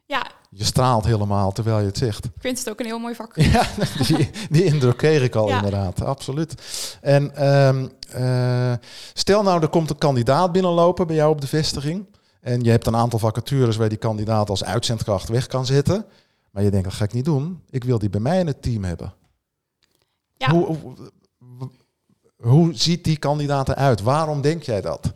Ja, 0.06 0.26
Je 0.50 0.64
straalt 0.64 1.04
helemaal 1.04 1.52
terwijl 1.52 1.78
je 1.78 1.86
het 1.86 1.98
zegt. 1.98 2.24
ik 2.24 2.30
vind 2.38 2.58
het 2.58 2.68
ook 2.70 2.80
een 2.80 2.86
heel 2.86 2.98
mooi 2.98 3.14
vak. 3.14 3.36
Ja, 3.52 3.66
die, 4.06 4.30
die 4.50 4.64
indruk 4.64 4.96
kreeg 4.96 5.22
ik 5.22 5.34
al 5.34 5.48
Ja. 5.48 5.56
inderdaad, 5.56 6.02
absoluut. 6.02 6.54
En 7.00 7.36
ehm, 7.36 7.86
eh, 8.16 8.72
stel 9.12 9.42
nou, 9.42 9.62
er 9.62 9.68
komt 9.68 9.90
een 9.90 9.98
kandidaat 9.98 10.52
binnenlopen 10.52 11.06
bij 11.06 11.16
jou 11.16 11.30
op 11.30 11.40
de 11.40 11.46
vestiging. 11.46 12.06
En 12.40 12.62
je 12.62 12.70
hebt 12.70 12.86
een 12.86 12.96
aantal 12.96 13.18
vacatures 13.18 13.76
waar 13.76 13.88
die 13.88 13.98
kandidaat 13.98 14.50
als 14.50 14.64
uitzendkracht 14.64 15.28
weg 15.28 15.46
kan 15.46 15.66
zitten. 15.66 16.06
Maar 16.50 16.62
je 16.62 16.70
denkt, 16.70 16.86
dat 16.86 16.94
ga 16.94 17.04
ik 17.04 17.12
niet 17.12 17.24
doen. 17.24 17.62
Ik 17.70 17.84
wil 17.84 17.98
die 17.98 18.10
bij 18.10 18.20
mij 18.20 18.38
in 18.38 18.46
het 18.46 18.62
team 18.62 18.84
hebben. 18.84 19.14
Ja. 20.36 20.50
Hoe, 20.50 20.66
hoe, 20.66 20.94
hoe 22.36 22.74
ziet 22.74 23.04
die 23.04 23.18
kandidaat 23.18 23.68
eruit? 23.68 24.02
Waarom 24.02 24.40
denk 24.40 24.62
jij 24.62 24.80
dat? 24.80 25.12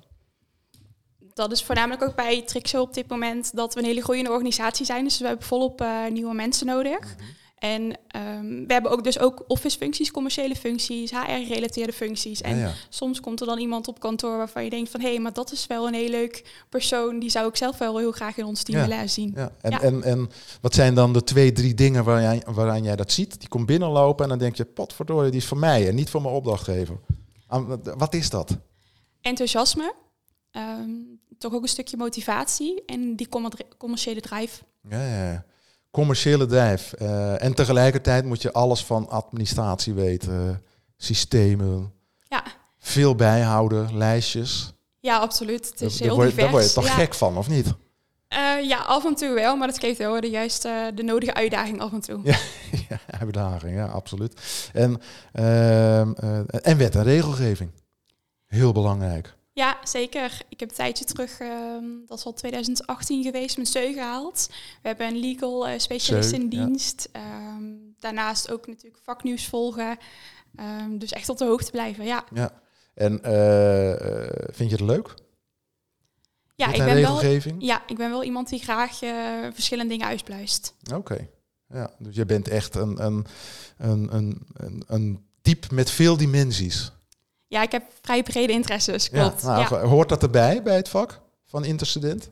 Dat 1.34 1.52
is 1.52 1.64
voornamelijk 1.64 2.02
ook 2.02 2.16
bij 2.16 2.42
Trixo 2.42 2.80
op 2.80 2.94
dit 2.94 3.08
moment 3.08 3.56
dat 3.56 3.74
we 3.74 3.80
een 3.80 3.86
hele 3.86 4.02
groeiende 4.02 4.30
organisatie 4.30 4.86
zijn. 4.86 5.04
Dus 5.04 5.18
we 5.18 5.26
hebben 5.26 5.46
volop 5.46 5.80
uh, 5.80 6.06
nieuwe 6.10 6.34
mensen 6.34 6.66
nodig. 6.66 7.00
Mhm. 7.00 7.24
En 7.60 7.82
um, 7.82 8.66
we 8.66 8.72
hebben 8.72 8.90
ook 8.90 9.04
dus 9.04 9.18
ook 9.18 9.44
office 9.46 9.76
functies, 9.78 10.10
commerciële 10.10 10.56
functies, 10.56 11.10
HR-gerelateerde 11.10 11.92
functies. 11.92 12.40
En 12.40 12.56
Ja, 12.56 12.62
ja. 12.66 12.72
soms 12.88 13.20
komt 13.20 13.40
er 13.40 13.46
dan 13.46 13.58
iemand 13.58 13.88
op 13.88 14.00
kantoor 14.00 14.36
waarvan 14.36 14.64
je 14.64 14.70
denkt 14.70 14.90
van... 14.90 15.00
hé, 15.00 15.08
hey, 15.08 15.18
maar 15.18 15.32
dat 15.32 15.52
is 15.52 15.66
wel 15.66 15.86
een 15.86 15.94
heel 15.94 16.08
leuk 16.08 16.64
persoon. 16.68 17.18
Die 17.18 17.30
zou 17.30 17.48
ik 17.48 17.56
zelf 17.56 17.78
wel 17.78 17.98
heel 17.98 18.12
graag 18.12 18.36
in 18.36 18.44
ons 18.44 18.62
team 18.62 18.78
Ja. 18.78 18.86
willen 18.88 19.10
zien. 19.10 19.32
Ja. 19.36 19.52
En, 19.60 19.70
Ja. 19.70 19.80
En, 19.80 20.02
en 20.02 20.30
wat 20.60 20.74
zijn 20.74 20.94
dan 20.94 21.12
de 21.12 21.24
twee, 21.24 21.52
drie 21.52 21.74
dingen 21.74 22.04
waar 22.04 22.20
jij, 22.22 22.42
waaraan 22.46 22.82
jij 22.82 22.96
dat 22.96 23.12
ziet? 23.12 23.40
Die 23.40 23.48
komt 23.48 23.66
binnenlopen 23.66 24.22
en 24.24 24.30
dan 24.30 24.38
denk 24.38 24.56
je, 24.56 24.64
potverdorie, 24.64 25.30
die 25.30 25.40
is 25.40 25.46
voor 25.46 25.58
mij 25.58 25.88
en 25.88 25.94
niet 25.94 26.10
voor 26.10 26.22
mijn 26.22 26.34
opdrachtgever. 26.34 26.98
Wat 27.96 28.14
is 28.14 28.30
dat? 28.30 28.56
Enthousiasme, 29.20 29.94
ehm, 30.50 30.90
toch 31.38 31.52
ook 31.54 31.62
een 31.62 31.68
stukje 31.68 31.96
motivatie 31.96 32.82
en 32.86 33.16
die 33.16 33.28
commer- 33.28 33.52
commerciële 33.78 34.20
drive. 34.20 34.62
Ja, 34.88 35.04
ja, 35.06 35.30
ja. 35.32 35.44
Commerciële 35.90 36.46
drijf. 36.46 36.92
Eh, 36.92 37.42
en 37.42 37.54
tegelijkertijd 37.54 38.24
moet 38.24 38.42
je 38.42 38.52
alles 38.52 38.84
van 38.84 39.08
administratie 39.08 39.94
weten, 39.94 40.62
systemen, 40.96 41.92
Ja, 42.28 42.42
veel 42.78 43.14
bijhouden, 43.14 43.96
lijstjes. 43.96 44.72
ja 45.00 45.18
absoluut. 45.18 45.68
Het 45.70 45.80
is 45.80 45.96
daar, 45.96 46.06
heel 46.08 46.16
word 46.16 46.30
je, 46.30 46.34
divers. 46.34 46.36
daar 46.36 46.50
word 46.50 46.64
je 46.64 46.72
toch 46.72 46.86
ja. 46.86 46.92
gek 46.92 47.14
van, 47.14 47.36
of 47.36 47.48
niet? 47.48 47.74
Eh, 48.28 48.68
ja, 48.68 48.78
af 48.78 49.04
en 49.04 49.14
toe 49.14 49.34
wel, 49.34 49.56
maar 49.56 49.66
dat 49.66 49.78
geeft 49.78 49.98
wel 49.98 50.20
de 50.20 50.30
juiste, 50.30 50.92
de 50.94 51.02
nodige 51.02 51.34
uitdaging 51.34 51.80
af 51.80 51.92
en 51.92 52.00
toe. 52.00 52.20
Ja. 52.24 52.36
ja, 52.88 52.98
uitdaging, 53.20 53.76
ja, 53.76 53.86
absoluut. 53.86 54.40
En, 54.72 55.00
ehm, 55.32 56.12
eh, 56.12 56.38
en 56.62 56.76
wet 56.76 56.94
en 56.94 57.02
regelgeving. 57.02 57.70
Heel 58.46 58.72
belangrijk. 58.72 59.34
Ja, 59.60 59.78
zeker. 59.84 60.42
Ik 60.48 60.60
heb 60.60 60.68
een 60.68 60.74
tijdje 60.74 61.04
terug, 61.04 61.40
ehm, 61.40 61.84
dat 62.06 62.18
is 62.18 62.24
al 62.24 62.32
2018 62.32 63.22
geweest, 63.22 63.56
mijn 63.56 63.68
SEU 63.68 63.92
gehaald. 63.92 64.46
We 64.82 64.88
hebben 64.88 65.06
een 65.06 65.20
legal 65.20 65.68
eh, 65.68 65.78
specialist 65.78 66.28
SEU, 66.28 66.40
in 66.40 66.50
ja. 66.50 66.64
dienst. 66.64 67.08
Ehm, 67.12 67.62
daarnaast 67.98 68.50
ook 68.50 68.66
natuurlijk 68.66 69.02
vaknieuws 69.02 69.48
volgen. 69.48 69.98
Ehm, 70.56 70.98
dus 70.98 71.12
echt 71.12 71.28
op 71.28 71.38
de 71.38 71.44
hoogte 71.44 71.70
blijven, 71.70 72.04
ja. 72.04 72.24
Ja. 72.34 72.62
En 72.94 73.22
eh, 73.22 73.92
eh, 73.92 74.48
vind 74.52 74.70
je 74.70 74.76
het 74.76 74.84
leuk? 74.84 75.14
Ja, 76.54 76.68
ik 76.68 76.78
en 76.78 76.84
ben, 76.84 77.02
wel, 77.02 77.24
ja 77.58 77.82
ik 77.86 77.96
ben 77.96 78.10
wel 78.10 78.24
iemand 78.24 78.48
die 78.48 78.62
graag 78.62 78.98
verschillende 79.52 79.90
dingen 79.90 80.06
uitpluist. 80.06 80.74
Oké. 80.94 81.28
Ja, 81.68 81.90
dus 81.98 82.14
je 82.14 82.26
bent 82.26 82.48
echt 82.48 82.74
een, 82.74 83.04
een, 83.04 83.26
een, 83.78 84.14
een, 84.54 84.82
een 84.86 85.24
type 85.42 85.74
met 85.74 85.90
veel 85.90 86.16
dimensies. 86.16 86.92
Ja, 87.50 87.62
ik 87.62 87.72
heb 87.72 87.82
vrij 88.02 88.22
brede 88.22 88.52
interesses, 88.52 89.10
klopt. 89.10 89.42
Ja, 89.42 89.58
Ja, 89.58 89.70
nou, 89.70 89.86
Hoort 89.86 90.08
dat 90.08 90.22
erbij 90.22 90.62
bij 90.62 90.76
het 90.76 90.88
vak 90.88 91.20
van 91.46 91.64
interstudent? 91.64 92.30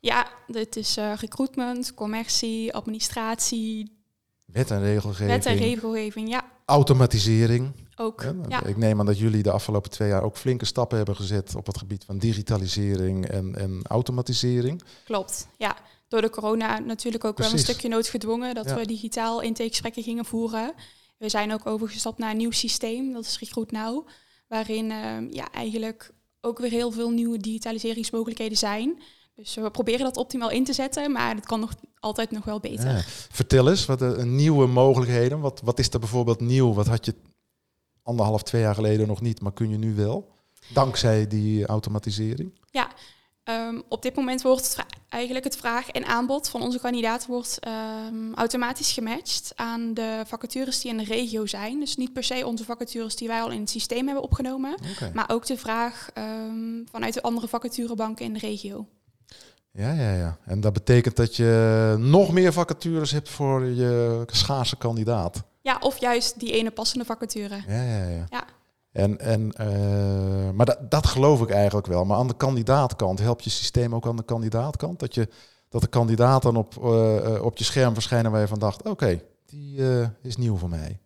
ja. 0.00 0.26
dit 0.46 0.76
is 0.76 0.96
eh, 0.96 1.12
recruitment, 1.14 1.94
commercie, 1.94 2.74
administratie, 2.74 3.96
Wet 4.44 4.70
en 4.70 4.80
regelgeving, 4.80 5.28
wet 5.30 5.46
en 5.46 5.56
regelgeving. 5.56 6.28
Ja, 6.28 6.44
automatisering. 6.64 7.72
ook. 7.96 8.22
Ja, 8.22 8.34
Ja, 8.48 8.64
Ik 8.64 8.76
neem 8.76 9.00
aan 9.00 9.06
dat 9.06 9.18
jullie 9.18 9.42
de 9.42 9.50
afgelopen 9.50 9.90
twee 9.90 10.08
jaar 10.08 10.22
ook 10.22 10.36
flinke 10.36 10.64
stappen 10.64 10.96
hebben 10.96 11.16
gezet 11.16 11.54
op 11.54 11.66
het 11.66 11.78
gebied 11.78 12.04
van 12.04 12.18
digitalisering 12.18 13.28
en, 13.28 13.56
en 13.56 13.80
automatisering. 13.88 14.82
Klopt, 15.04 15.48
ja. 15.56 15.76
Door 16.08 16.20
de 16.20 16.30
corona 16.30 16.78
natuurlijk 16.78 17.24
ook 17.24 17.38
wel 17.38 17.52
een 17.52 17.58
stukje 17.58 17.88
noodgedwongen 17.88 18.54
dat 18.54 18.68
Ja. 18.68 18.74
we 18.74 18.86
digitaal 18.86 19.40
intakegesprekken 19.40 20.02
gingen 20.02 20.24
voeren. 20.24 20.72
We 21.18 21.28
zijn 21.28 21.52
ook 21.52 21.66
overgestapt 21.66 22.18
naar 22.18 22.30
een 22.30 22.36
nieuw 22.36 22.50
systeem, 22.50 23.12
dat 23.12 23.24
is 23.24 23.38
Recruit 23.38 23.70
Now, 23.72 24.06
waarin 24.48 24.90
ehm, 24.90 25.26
ja, 25.30 25.52
eigenlijk 25.52 26.12
ook 26.40 26.58
weer 26.58 26.70
heel 26.70 26.90
veel 26.90 27.10
nieuwe 27.10 27.38
digitaliseringsmogelijkheden 27.38 28.58
zijn. 28.58 29.02
Dus 29.34 29.54
we 29.54 29.70
proberen 29.70 30.04
dat 30.04 30.16
optimaal 30.16 30.50
in 30.50 30.64
te 30.64 30.72
zetten, 30.72 31.12
maar 31.12 31.34
het 31.34 31.46
kan 31.46 31.60
nog 31.60 31.74
altijd 32.00 32.30
nog 32.30 32.44
wel 32.44 32.60
beter. 32.60 32.90
Ja. 32.90 33.02
Vertel 33.30 33.68
eens, 33.68 33.86
wat 33.86 33.98
de 33.98 34.24
nieuwe 34.24 34.66
mogelijkheden. 34.66 35.40
Wat, 35.40 35.60
wat 35.64 35.78
is 35.78 35.90
er 35.90 35.98
bijvoorbeeld 35.98 36.40
nieuw? 36.40 36.74
Wat 36.74 36.86
had 36.86 37.04
je 37.04 37.14
anderhalf, 38.02 38.42
twee 38.42 38.62
jaar 38.62 38.74
geleden 38.74 39.06
nog 39.06 39.20
niet, 39.20 39.40
maar 39.40 39.52
kun 39.52 39.70
je 39.70 39.78
nu 39.78 39.94
wel? 39.94 40.32
Dankzij 40.72 41.26
die 41.26 41.66
automatisering. 41.66 42.58
Ehm, 43.48 43.80
op 43.88 44.02
dit 44.02 44.16
moment 44.16 44.42
wordt 44.42 44.76
het 44.76 44.86
eigenlijk 45.08 45.44
het 45.44 45.56
vraag 45.56 45.88
en 45.88 46.04
aanbod 46.04 46.48
van 46.48 46.62
onze 46.62 46.80
kandidaten 46.80 47.30
wordt 47.30 47.58
ehm, 47.60 48.32
automatisch 48.34 48.92
gematcht 48.92 49.52
aan 49.54 49.94
de 49.94 50.22
vacatures 50.26 50.80
die 50.80 50.90
in 50.90 50.96
de 50.96 51.04
regio 51.04 51.46
zijn. 51.46 51.80
Dus 51.80 51.96
niet 51.96 52.12
per 52.12 52.24
se 52.24 52.46
onze 52.46 52.64
vacatures 52.64 53.16
die 53.16 53.28
wij 53.28 53.40
al 53.40 53.50
in 53.50 53.60
het 53.60 53.70
systeem 53.70 54.06
hebben 54.06 54.24
opgenomen, 54.24 54.74
maar 55.12 55.30
ook 55.30 55.46
de 55.46 55.56
vraag 55.56 56.10
ehm, 56.14 56.84
vanuit 56.90 57.14
de 57.14 57.22
andere 57.22 57.48
vacaturebanken 57.48 58.24
in 58.24 58.32
de 58.32 58.38
regio. 58.38 58.86
Ja, 59.72 59.92
ja, 59.92 60.14
ja. 60.14 60.38
En 60.44 60.60
dat 60.60 60.72
betekent 60.72 61.16
dat 61.16 61.36
je 61.36 61.94
nog 61.98 62.32
meer 62.32 62.52
vacatures 62.52 63.10
hebt 63.10 63.28
voor 63.28 63.64
je 63.64 64.22
schaarse 64.26 64.76
kandidaat. 64.76 65.42
Ja, 65.62 65.76
of 65.80 65.98
juist 66.00 66.40
die 66.40 66.52
ene 66.52 66.70
passende 66.70 67.04
vacature. 67.04 67.62
Ja, 67.68 67.82
ja, 67.82 68.08
ja. 68.08 68.24
Ja. 68.28 68.44
En, 68.92 69.18
en, 69.18 69.52
eh, 69.52 70.50
maar 70.50 70.66
dat, 70.66 70.90
dat 70.90 71.06
geloof 71.06 71.42
ik 71.42 71.50
eigenlijk 71.50 71.86
wel. 71.86 72.04
Maar 72.04 72.16
aan 72.16 72.28
de 72.28 72.36
kandidaatkant, 72.36 73.18
helpt 73.18 73.44
je 73.44 73.50
systeem 73.50 73.94
ook 73.94 74.06
aan 74.06 74.16
de 74.16 74.24
kandidaatkant? 74.24 74.98
Dat, 74.98 75.14
je, 75.14 75.28
dat 75.68 75.80
de 75.80 75.86
kandidaat 75.86 76.42
dan 76.42 76.56
op, 76.56 76.84
eh, 76.84 77.34
eh, 77.34 77.44
op 77.44 77.56
je 77.56 77.64
scherm 77.64 77.94
verschijnen 77.94 78.30
waar 78.30 78.40
je 78.40 78.48
van 78.48 78.58
dacht, 78.58 78.82
oké, 78.82 79.22
die 79.46 79.80
is 80.22 80.36
nieuw 80.36 80.56
voor 80.56 80.68
mij. 80.68 80.98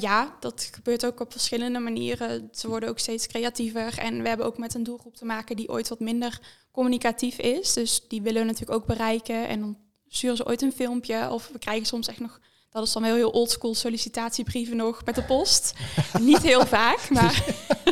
Ja, 0.00 0.36
dat 0.40 0.70
gebeurt 0.72 1.06
ook 1.06 1.20
op 1.20 1.32
verschillende 1.32 1.78
manieren. 1.78 2.48
Ze 2.52 2.68
worden 2.68 2.88
ook 2.88 2.98
steeds 2.98 3.26
creatiever. 3.26 3.98
En 3.98 4.22
we 4.22 4.28
hebben 4.28 4.46
ook 4.46 4.58
met 4.58 4.74
een 4.74 4.82
doelgroep 4.82 5.16
te 5.16 5.24
maken 5.24 5.56
die 5.56 5.68
ooit 5.68 5.88
wat 5.88 6.00
minder 6.00 6.40
communicatief 6.72 7.38
is. 7.38 7.72
Dus 7.72 8.08
die 8.08 8.22
willen 8.22 8.40
we 8.40 8.46
natuurlijk 8.46 8.78
ook 8.78 8.86
bereiken. 8.86 9.48
En 9.48 9.60
dan 9.60 9.78
sturen 10.08 10.36
ze 10.36 10.46
ooit 10.46 10.62
een 10.62 10.72
filmpje. 10.72 11.30
Of 11.30 11.48
we 11.52 11.58
krijgen 11.58 11.86
soms 11.86 12.08
echt 12.08 12.20
nog, 12.20 12.40
dat 12.76 12.86
is 12.86 12.92
dan 12.92 13.02
wel 13.02 13.14
heel 13.14 13.30
oldschool, 13.30 13.74
sollicitatiebrieven 13.74 14.76
nog 14.76 15.04
met 15.04 15.14
de 15.14 15.22
post. 15.22 15.74
Niet 16.20 16.42
heel 16.42 16.66
vaak, 16.66 17.10
maar 17.10 17.44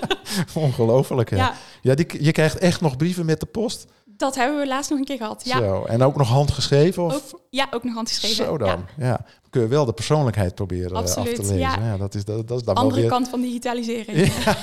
Ongelooflijk, 0.54 1.30
hè? 1.30 1.36
Ja, 1.36 1.54
ja, 1.80 1.94
die, 1.94 2.24
je 2.24 2.32
krijgt 2.32 2.58
echt 2.58 2.80
nog 2.80 2.96
brieven 2.96 3.26
met 3.26 3.40
de 3.40 3.46
post? 3.46 3.86
dat 4.16 4.34
hebben 4.34 4.58
we 4.58 4.66
laatst 4.66 4.90
nog 4.90 4.98
een 4.98 5.04
keer 5.04 5.16
gehad. 5.16 5.42
Ja, 5.44 5.58
Zo. 5.58 5.84
En 5.84 6.02
ook 6.02 6.16
nog 6.16 6.28
handgeschreven? 6.28 7.04
Of? 7.04 7.14
ook, 7.14 7.40
ja 7.50 7.66
ook 7.70 7.84
nog 7.84 7.94
handgeschreven. 7.94 8.44
Zo 8.44 8.58
dan. 8.58 8.86
Ja. 8.96 9.06
Ja. 9.06 9.24
Kun 9.54 9.62
je 9.62 9.68
wel 9.68 9.84
de 9.84 9.92
persoonlijkheid 9.92 10.54
proberen 10.54 10.96
af 10.96 11.14
te 11.14 11.22
lezen. 11.22 11.58
ja. 11.58 11.96
dat 11.96 12.14
is, 12.14 12.24
dat, 12.24 12.48
dat 12.48 12.58
is 12.58 12.64
dan 12.64 12.74
Andere 12.74 13.00
weer... 13.00 13.10
kant 13.10 13.28
van 13.28 13.40
digitalisering. 13.40 14.32
Ja. 14.44 14.56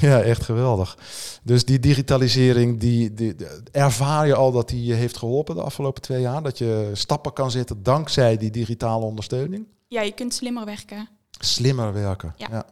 ja, 0.08 0.20
echt 0.20 0.42
geweldig. 0.42 0.98
Dus 1.42 1.64
die 1.64 1.78
digitalisering, 1.78 2.80
die, 2.80 3.14
die, 3.14 3.34
die- 3.34 3.46
ervaar 3.72 4.26
je 4.26 4.34
al 4.34 4.52
dat 4.52 4.68
die 4.68 4.84
je 4.84 4.94
heeft 4.94 5.16
geholpen 5.16 5.54
de 5.54 5.62
afgelopen 5.62 6.02
twee 6.02 6.20
jaar? 6.20 6.42
Dat 6.42 6.58
je 6.58 6.90
stappen 6.92 7.32
kan 7.32 7.50
zetten 7.50 7.82
dankzij 7.82 8.36
die 8.36 8.50
digitale 8.50 9.04
ondersteuning? 9.04 9.66
Ja, 9.88 10.00
je 10.00 10.12
kunt 10.12 10.34
slimmer 10.34 10.64
werken. 10.64 11.08
Slimmer 11.30 11.92
werken. 11.92 12.34
Ja. 12.36 12.66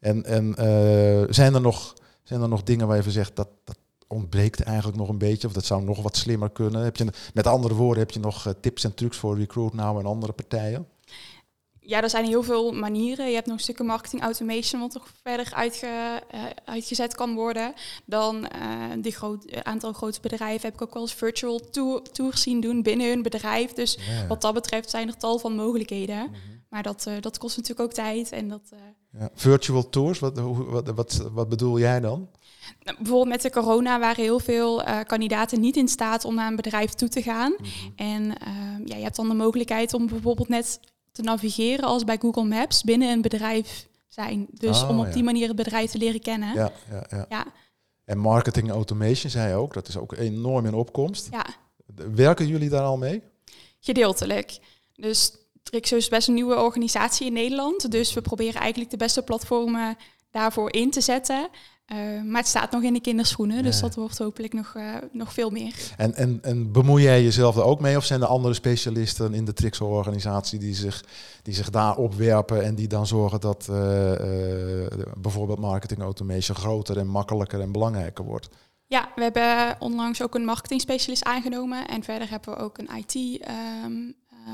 En, 0.00 0.24
en 0.24 0.54
eh, 0.54 1.24
zijn, 1.34 1.54
er 1.54 1.60
nog, 1.60 1.94
zijn 2.22 2.40
er 2.42 2.48
nog 2.48 2.62
dingen 2.62 2.86
waar 2.86 2.96
je 2.96 3.02
van 3.02 3.12
zegt 3.12 3.36
dat, 3.36 3.48
dat 3.64 3.76
ontbreekt 4.14 4.62
eigenlijk 4.62 4.96
nog 4.98 5.08
een 5.08 5.18
beetje? 5.18 5.46
Of 5.46 5.52
dat 5.52 5.64
zou 5.64 5.82
nog 5.82 6.02
wat 6.02 6.16
slimmer 6.16 6.50
kunnen? 6.50 6.82
Heb 6.82 6.96
je, 6.96 7.06
met 7.34 7.46
andere 7.46 7.74
woorden, 7.74 7.98
heb 8.02 8.10
je 8.10 8.20
nog 8.20 8.46
eh, 8.46 8.52
tips 8.60 8.84
en 8.84 8.94
trucs 8.94 9.16
voor 9.16 9.38
Recruit 9.38 9.72
Now 9.72 9.98
en 9.98 10.06
andere 10.06 10.32
partijen? 10.32 10.86
Ja, 11.86 12.02
er 12.02 12.10
zijn 12.10 12.24
heel 12.24 12.42
veel 12.42 12.72
manieren. 12.72 13.28
Je 13.28 13.34
hebt 13.34 13.46
nog 13.46 13.60
stukken 13.60 13.86
marketing 13.86 14.22
automation 14.22 14.80
wat 14.80 14.94
nog 14.94 15.08
verder 15.22 15.52
uitge, 15.54 16.22
eh, 16.30 16.42
uitgezet 16.64 17.14
kan 17.14 17.34
worden. 17.34 17.74
Dan 18.06 18.46
eh 18.48 18.60
die 18.98 19.12
groot, 19.12 19.64
aantal 19.64 19.92
grote 19.92 20.20
bedrijven 20.20 20.66
heb 20.66 20.74
ik 20.74 20.82
ook 20.82 20.94
wel 20.94 21.02
eens 21.02 21.14
virtual 21.14 21.60
tour, 21.70 22.02
tours 22.02 22.42
zien 22.42 22.60
doen 22.60 22.82
binnen 22.82 23.08
hun 23.08 23.22
bedrijf. 23.22 23.72
Dus 23.72 23.94
Ja. 23.94 24.26
wat 24.26 24.40
dat 24.40 24.54
betreft 24.54 24.90
zijn 24.90 25.08
er 25.08 25.16
tal 25.16 25.38
van 25.38 25.54
mogelijkheden. 25.54 26.30
Maar 26.68 26.82
dat, 26.82 27.08
dat 27.20 27.38
kost 27.38 27.56
natuurlijk 27.56 27.88
ook 27.88 27.94
tijd. 27.94 28.32
En 28.32 28.48
dat, 28.48 28.72
Ja. 29.18 29.30
Virtual 29.34 29.88
tours, 29.88 30.18
wat, 30.18 30.38
wat, 30.38 30.88
wat, 30.88 31.28
wat 31.32 31.48
bedoel 31.48 31.78
jij 31.78 32.00
dan? 32.00 32.28
nou, 32.82 32.96
bijvoorbeeld 32.96 33.28
met 33.28 33.42
de 33.42 33.50
corona 33.50 33.98
waren 33.98 34.24
heel 34.24 34.38
veel 34.38 34.82
eh, 34.82 35.00
kandidaten 35.06 35.60
niet 35.60 35.76
in 35.76 35.88
staat 35.88 36.24
om 36.24 36.34
naar 36.34 36.48
een 36.50 36.56
bedrijf 36.56 36.90
toe 36.92 37.08
te 37.08 37.22
gaan. 37.22 37.56
En 37.96 38.38
ehm, 38.38 38.80
ja, 38.84 38.96
je 38.96 39.02
hebt 39.02 39.16
dan 39.16 39.28
de 39.28 39.34
mogelijkheid 39.34 39.94
om 39.94 40.06
bijvoorbeeld 40.06 40.48
net 40.48 40.80
te 41.12 41.22
navigeren 41.22 41.84
als 41.84 42.04
bij 42.04 42.18
Google 42.20 42.44
Maps 42.44 42.82
binnen 42.82 43.08
een 43.10 43.22
bedrijf 43.22 43.88
zijn. 44.08 44.46
Dus 44.50 44.82
Oh, 44.82 44.88
om 44.88 44.98
op 44.98 45.06
ja. 45.06 45.12
die 45.12 45.22
manier 45.22 45.46
het 45.46 45.56
bedrijf 45.56 45.90
te 45.90 45.98
leren 45.98 46.20
kennen. 46.20 46.54
Ja, 46.54 46.72
ja, 46.90 47.06
ja. 47.10 47.26
Ja, 47.28 47.46
En 48.04 48.18
marketing 48.18 48.70
automation 48.70 49.30
zei 49.30 49.48
je 49.48 49.54
ook, 49.54 49.74
dat 49.74 49.88
is 49.88 49.96
ook 49.96 50.12
enorm 50.16 50.66
in 50.66 50.74
opkomst. 50.74 51.28
ja, 51.30 51.46
Werken 52.14 52.46
jullie 52.46 52.68
daar 52.68 52.82
al 52.82 52.96
mee? 52.96 53.22
gedeeltelijk. 53.80 54.58
Dus 54.94 55.32
Trixo 55.74 55.96
is 55.96 56.08
best 56.08 56.28
een 56.28 56.34
nieuwe 56.34 56.56
organisatie 56.56 57.26
in 57.26 57.32
Nederland. 57.32 57.90
Dus 57.90 58.12
we 58.14 58.20
proberen 58.20 58.60
eigenlijk 58.60 58.90
de 58.90 58.96
beste 58.96 59.22
platformen 59.22 59.96
daarvoor 60.30 60.72
in 60.72 60.90
te 60.90 61.00
zetten. 61.00 61.48
Eh, 61.86 61.96
maar 62.24 62.40
het 62.40 62.46
staat 62.46 62.70
nog 62.70 62.82
in 62.82 62.92
de 62.92 63.00
kinderschoenen, 63.00 63.62
dus 63.62 63.80
dat 63.80 63.94
wordt 63.94 64.18
hopelijk 64.18 64.52
nog, 64.52 64.72
eh, 64.76 64.94
nog 65.12 65.32
veel 65.32 65.50
meer. 65.50 65.74
En, 65.96 66.14
en, 66.14 66.38
en 66.42 66.72
bemoei 66.72 67.02
jij 67.02 67.22
jezelf 67.22 67.56
er 67.56 67.64
ook 67.64 67.80
mee? 67.80 67.96
Of 67.96 68.04
zijn 68.04 68.20
er 68.20 68.26
andere 68.26 68.54
specialisten 68.54 69.34
in 69.34 69.44
de 69.44 69.52
Trixel-organisatie 69.52 70.58
die 70.58 70.74
zich, 70.74 71.04
die 71.42 71.54
zich 71.54 71.70
daar 71.70 71.96
opwerpen 71.96 72.64
en 72.64 72.74
die 72.74 72.88
dan 72.88 73.06
zorgen 73.06 73.40
dat 73.40 73.68
eh, 73.70 73.76
bijvoorbeeld 75.16 75.58
marketing 75.58 76.00
automation 76.00 76.56
groter 76.56 76.98
en 76.98 77.06
makkelijker 77.06 77.60
en 77.60 77.72
belangrijker 77.72 78.24
wordt? 78.24 78.48
Ja, 78.86 79.08
we 79.14 79.22
hebben 79.22 79.76
onlangs 79.78 80.22
ook 80.22 80.34
een 80.34 80.44
marketingspecialist 80.44 81.24
aangenomen. 81.24 81.88
En 81.88 82.02
verder 82.02 82.30
hebben 82.30 82.54
we 82.54 82.60
ook 82.60 82.78
een 82.78 82.90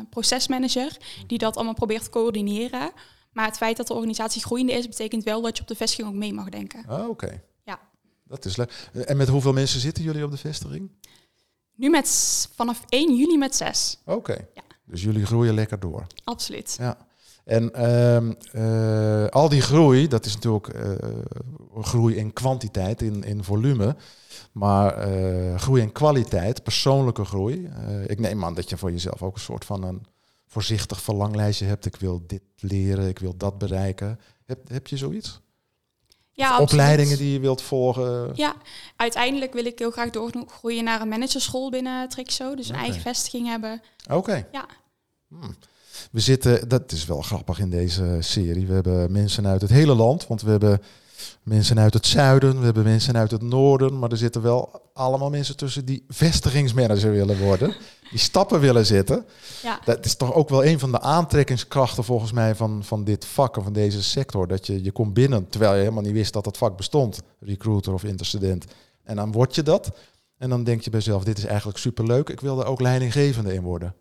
IT-procesmanager 0.01 0.97
die 1.27 1.39
dat 1.39 1.57
allemaal 1.57 1.75
probeert 1.75 2.05
te 2.05 2.11
coördineren. 2.11 2.91
Maar 3.33 3.47
het 3.47 3.57
feit 3.57 3.77
dat 3.77 3.87
de 3.87 3.95
organisatie 3.95 4.43
groeiende 4.43 4.73
is, 4.73 4.89
betekent 4.89 5.25
wel 5.25 5.41
dat 5.43 5.57
je 5.57 5.63
op 5.63 5.69
de 5.69 5.75
vestiging 5.75 6.09
ook 6.09 6.15
mee 6.15 6.33
mag 6.33 6.49
denken. 6.49 6.85
Ah, 6.87 7.09
Oké. 7.09 7.43
Ja. 7.65 7.81
Dat 8.25 8.45
is 8.45 8.57
leuk. 8.57 8.89
En 8.93 9.17
met 9.17 9.29
hoeveel 9.29 9.53
mensen 9.53 9.81
zitten 9.81 10.05
jullie 10.05 10.25
op 10.25 10.31
de 10.31 10.37
vestiging? 10.37 10.91
Nu 11.75 11.91
met 11.91 12.49
vanaf 12.55 12.85
1 12.89 13.17
juli 13.17 13.39
met 13.39 13.57
6. 13.57 13.99
Oké. 14.05 14.49
Ja. 14.55 14.63
Dus 14.85 15.03
jullie 15.03 15.27
groeien 15.27 15.55
lekker 15.55 15.81
door. 15.81 16.07
Absoluut. 16.25 16.77
Ja. 16.79 17.07
En 17.51 17.75
ehm, 17.75 18.33
eh, 18.53 19.29
al 19.29 19.49
die 19.49 19.61
groei, 19.61 20.09
dat 20.09 20.27
is 20.27 20.35
natuurlijk 20.35 20.69
eh, 20.69 21.09
groei 21.81 22.17
in 22.17 22.33
kwantiteit, 22.33 23.03
in, 23.03 23.25
in 23.25 23.45
volume. 23.45 23.97
Maar 24.53 24.95
eh, 24.95 25.59
groei 25.59 25.83
in 25.83 25.93
kwaliteit, 25.93 26.63
persoonlijke 26.63 27.25
groei. 27.25 27.71
Ik 28.07 28.19
neem 28.19 28.45
aan 28.45 28.55
dat 28.55 28.71
je 28.71 28.77
voor 28.77 28.91
jezelf 28.91 29.23
ook 29.23 29.35
een 29.35 29.41
soort 29.41 29.65
van 29.65 29.83
een 29.83 30.07
voorzichtig 30.47 31.03
verlanglijstje 31.03 31.67
hebt. 31.67 31.87
Ik 31.87 31.97
wil 31.97 32.23
dit 32.27 32.43
leren, 32.57 33.09
ik 33.09 33.19
wil 33.19 33.37
dat 33.37 33.59
bereiken. 33.59 34.21
Heb, 34.47 34.69
heb 34.69 34.87
je 34.87 34.97
zoiets? 34.97 35.41
Ja. 36.33 36.59
Opleidingen 36.59 37.19
die 37.19 37.33
je 37.33 37.41
wilt 37.41 37.63
volgen? 37.63 38.31
Ja, 38.35 38.55
uiteindelijk 38.97 39.53
wil 39.53 39.65
ik 39.65 39.79
heel 39.79 39.91
graag 39.91 40.11
doorgroeien 40.11 40.85
naar 40.85 41.01
een 41.01 41.09
managerschool 41.09 41.71
binnen 41.71 42.09
Trixo. 42.09 42.55
Dus 42.55 42.69
een 42.69 42.75
eigen 42.75 43.01
vestiging 43.01 43.47
hebben. 43.47 43.83
Oké. 44.11 44.47
Ja. 44.53 44.67
Hmm. 45.29 45.57
We 46.11 46.21
zitten, 46.21 46.69
dat 46.69 46.93
is 46.93 47.07
wel 47.07 47.21
grappig 47.21 47.59
in 47.59 47.71
deze 47.71 48.17
serie. 48.21 48.67
We 48.67 48.73
hebben 48.73 49.13
mensen 49.13 49.47
uit 49.47 49.61
het 49.61 49.71
hele 49.71 49.95
land, 49.95 50.27
want 50.27 50.43
we 50.43 50.51
hebben 50.51 50.81
mensen 51.43 51.79
uit 51.79 51.95
het 51.95 52.07
zuiden, 52.07 52.59
we 52.59 52.65
hebben 52.65 52.85
mensen 52.85 53.17
uit 53.17 53.31
het 53.31 53.43
noorden, 53.43 53.99
maar 53.99 54.11
er 54.11 54.17
zitten 54.17 54.43
wel 54.43 54.91
allemaal 54.95 55.31
mensen 55.31 55.57
tussen 55.57 55.85
die 55.85 56.05
vestigingsmanager 56.09 57.11
willen 57.13 57.39
worden, 57.39 57.75
die 58.11 58.19
stappen 58.19 58.61
willen 58.61 58.87
zetten. 58.87 59.25
Ja, 59.63 59.81
Dat 59.85 60.05
is 60.05 60.15
toch 60.15 60.35
ook 60.35 60.49
wel 60.49 60.65
een 60.65 60.79
van 60.79 60.93
de 60.93 61.01
aantrekkingskrachten 61.01 62.05
volgens 62.05 62.33
mij 62.33 62.55
van, 62.55 62.85
van 62.85 63.05
dit 63.05 63.25
vak 63.25 63.57
en 63.57 63.63
van 63.63 63.73
deze 63.73 64.03
sector. 64.03 64.49
Dat 64.49 64.67
je, 64.67 64.83
je 64.83 64.93
komt 64.93 65.15
binnen 65.15 65.49
terwijl 65.49 65.73
je 65.73 65.79
helemaal 65.79 66.03
niet 66.03 66.13
wist 66.13 66.33
dat 66.33 66.45
dat 66.45 66.59
vak 66.59 66.77
bestond, 66.77 67.21
recruiter 67.41 67.93
of 67.93 68.05
interstudent. 68.05 68.65
En 69.03 69.17
dan 69.17 69.33
word 69.33 69.55
je 69.55 69.63
dat. 69.63 69.91
En 70.39 70.49
dan 70.49 70.65
denk 70.65 70.81
je 70.83 70.91
bij 70.91 71.01
jezelf, 71.01 71.25
dit 71.25 71.39
is 71.39 71.45
eigenlijk 71.45 71.79
superleuk, 71.79 72.29
ik 72.29 72.41
wil 72.41 72.61
er 72.61 72.67
ook 72.67 72.81
leidinggevende 72.81 73.55
in 73.55 73.63
worden. 73.63 73.95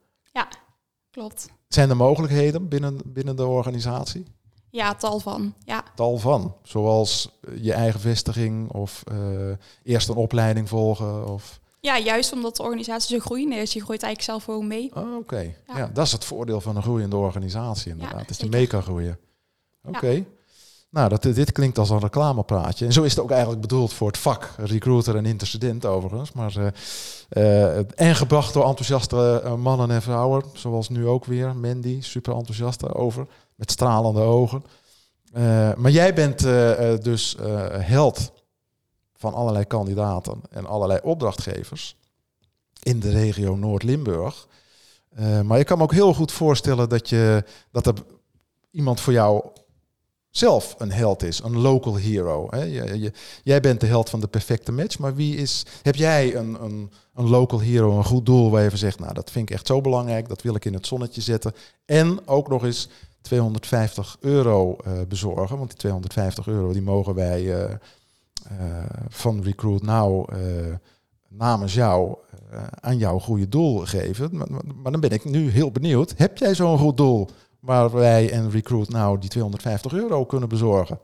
klopt. 1.11 1.47
Zijn 1.69 1.89
er 1.89 1.95
mogelijkheden 1.95 2.67
binnen, 2.67 3.01
binnen 3.05 3.35
de 3.35 3.45
organisatie? 3.45 4.25
Ja, 4.69 4.95
tal 4.95 5.19
van. 5.19 5.53
Ja, 5.65 5.83
Tal 5.95 6.17
van. 6.17 6.55
Zoals 6.63 7.39
eh, 7.41 7.63
je 7.63 7.73
eigen 7.73 7.99
vestiging 7.99 8.71
of 8.71 9.03
eh, 9.11 9.17
eerst 9.83 10.09
een 10.09 10.15
opleiding 10.15 10.69
volgen. 10.69 11.27
Of... 11.27 11.59
ja, 11.79 11.97
juist 11.97 12.33
omdat 12.33 12.55
de 12.55 12.63
organisatie 12.63 13.15
zo 13.17 13.23
groeiende 13.25 13.55
is. 13.55 13.73
Je 13.73 13.81
groeit 13.81 14.03
eigenlijk 14.03 14.31
zelf 14.31 14.43
gewoon 14.43 14.67
mee. 14.67 14.91
Oh, 14.95 15.15
Oké, 15.15 15.39
ja. 15.67 15.77
Ja. 15.77 15.89
dat 15.93 16.05
is 16.05 16.11
het 16.11 16.25
voordeel 16.25 16.61
van 16.61 16.75
een 16.75 16.81
groeiende 16.81 17.15
organisatie 17.15 17.91
inderdaad. 17.91 18.19
Ja, 18.19 18.25
de 18.27 18.33
zeker. 18.33 18.49
mee 18.49 18.67
kan 18.67 18.81
groeien. 18.81 19.19
Oké. 19.83 20.25
Nou, 20.91 21.09
dat, 21.09 21.21
dit 21.21 21.51
klinkt 21.51 21.77
als 21.77 21.89
een 21.89 21.99
reclamepraatje. 21.99 22.85
En 22.85 22.93
zo 22.93 23.03
is 23.03 23.11
het 23.11 23.19
ook 23.19 23.31
eigenlijk 23.31 23.61
bedoeld 23.61 23.93
voor 23.93 24.07
het 24.07 24.17
vak. 24.17 24.53
Recruiter 24.57 25.15
en 25.15 25.25
interstudent 25.25 25.85
overigens. 25.85 26.31
Maar, 26.31 26.55
eh, 26.57 27.77
eh, 27.77 27.85
en 27.95 28.15
gebracht 28.15 28.53
door 28.53 28.65
enthousiaste 28.65 29.41
eh, 29.43 29.55
mannen 29.55 29.91
en 29.91 30.01
vrouwen. 30.01 30.43
Zoals 30.53 30.89
nu 30.89 31.07
ook 31.07 31.25
weer. 31.25 31.55
Mandy, 31.55 32.01
super 32.01 32.35
enthousiast 32.35 32.79
daarover. 32.79 33.27
Met 33.55 33.71
stralende 33.71 34.21
ogen. 34.21 34.63
Maar 35.77 35.91
jij 35.91 36.13
bent 36.13 36.39
dus 37.03 37.35
held 37.69 38.31
van 39.15 39.33
allerlei 39.33 39.65
kandidaten 39.65 40.41
en 40.49 40.65
allerlei 40.65 40.99
opdrachtgevers 41.03 41.95
in 42.83 42.99
de 42.99 43.09
regio 43.11 43.55
Noord-Limburg. 43.55 44.47
Maar 45.43 45.59
ik 45.59 45.65
kan 45.65 45.77
me 45.77 45.83
ook 45.83 45.91
heel 45.91 46.13
goed 46.13 46.31
voorstellen 46.31 46.89
dat, 46.89 47.09
je, 47.09 47.43
dat 47.71 47.87
er 47.87 47.93
iemand 48.71 48.99
voor 48.99 49.13
jou 49.13 49.43
zelf 50.39 50.75
een 50.77 50.91
held 50.91 51.23
is, 51.23 51.39
een 51.43 51.57
local 51.57 51.95
hero. 51.95 52.47
Hè? 52.49 52.63
Je- 52.63 53.11
jij 53.43 53.59
bent 53.59 53.79
de 53.79 53.85
held 53.87 54.09
van 54.09 54.19
de 54.19 54.27
perfecte 54.27 54.71
match, 54.71 54.99
maar 54.99 55.15
wie 55.15 55.35
is, 55.35 55.65
heb 55.81 55.95
jij 55.95 56.35
een, 56.35 56.63
een, 56.63 56.91
een 57.13 57.29
local 57.29 57.59
hero, 57.59 57.97
een 57.97 58.05
goed 58.05 58.25
doel 58.25 58.51
waar 58.51 58.63
je 58.63 58.69
van 58.69 58.77
zegt, 58.77 58.99
nou 58.99 59.13
dat 59.13 59.31
vind 59.31 59.49
ik 59.49 59.55
echt 59.55 59.67
zo 59.67 59.81
belangrijk, 59.81 60.27
dat 60.29 60.41
wil 60.41 60.55
ik 60.55 60.65
in 60.65 60.73
het 60.73 60.87
zonnetje 60.87 61.21
zetten. 61.21 61.53
En 61.85 62.19
ook 62.27 62.47
nog 62.47 62.63
eens 62.63 62.89
250 63.21 64.17
euro 64.19 64.75
eh, 64.85 64.91
bezorgen, 65.07 65.57
want 65.57 65.69
die 65.69 65.77
250 65.79 66.47
euro 66.47 66.71
die 66.73 66.81
mogen 66.81 67.15
wij 67.15 67.53
eh, 67.53 67.71
eh, 67.71 67.77
van 69.09 69.41
Recruit 69.43 69.81
Now 69.83 70.29
namens 71.27 71.73
jou 71.73 72.15
aan 72.79 72.97
jouw 72.97 73.19
goede 73.19 73.49
doel 73.49 73.77
geven. 73.85 74.29
Maar- 74.37 74.47
maar 74.81 74.91
dan 74.91 75.01
ben 75.01 75.09
ik 75.09 75.25
nu 75.25 75.49
heel 75.49 75.71
benieuwd, 75.71 76.13
heb 76.17 76.37
jij 76.37 76.55
zo'n 76.55 76.77
goed 76.77 76.97
doel 76.97 77.27
waar 77.59 77.91
wij 77.91 78.31
en 78.31 78.51
Recruit 78.51 78.89
Now 78.89 79.21
die 79.21 79.29
250 79.29 79.93
euro 79.93 80.25
kunnen 80.25 80.49
bezorgen? 80.49 80.99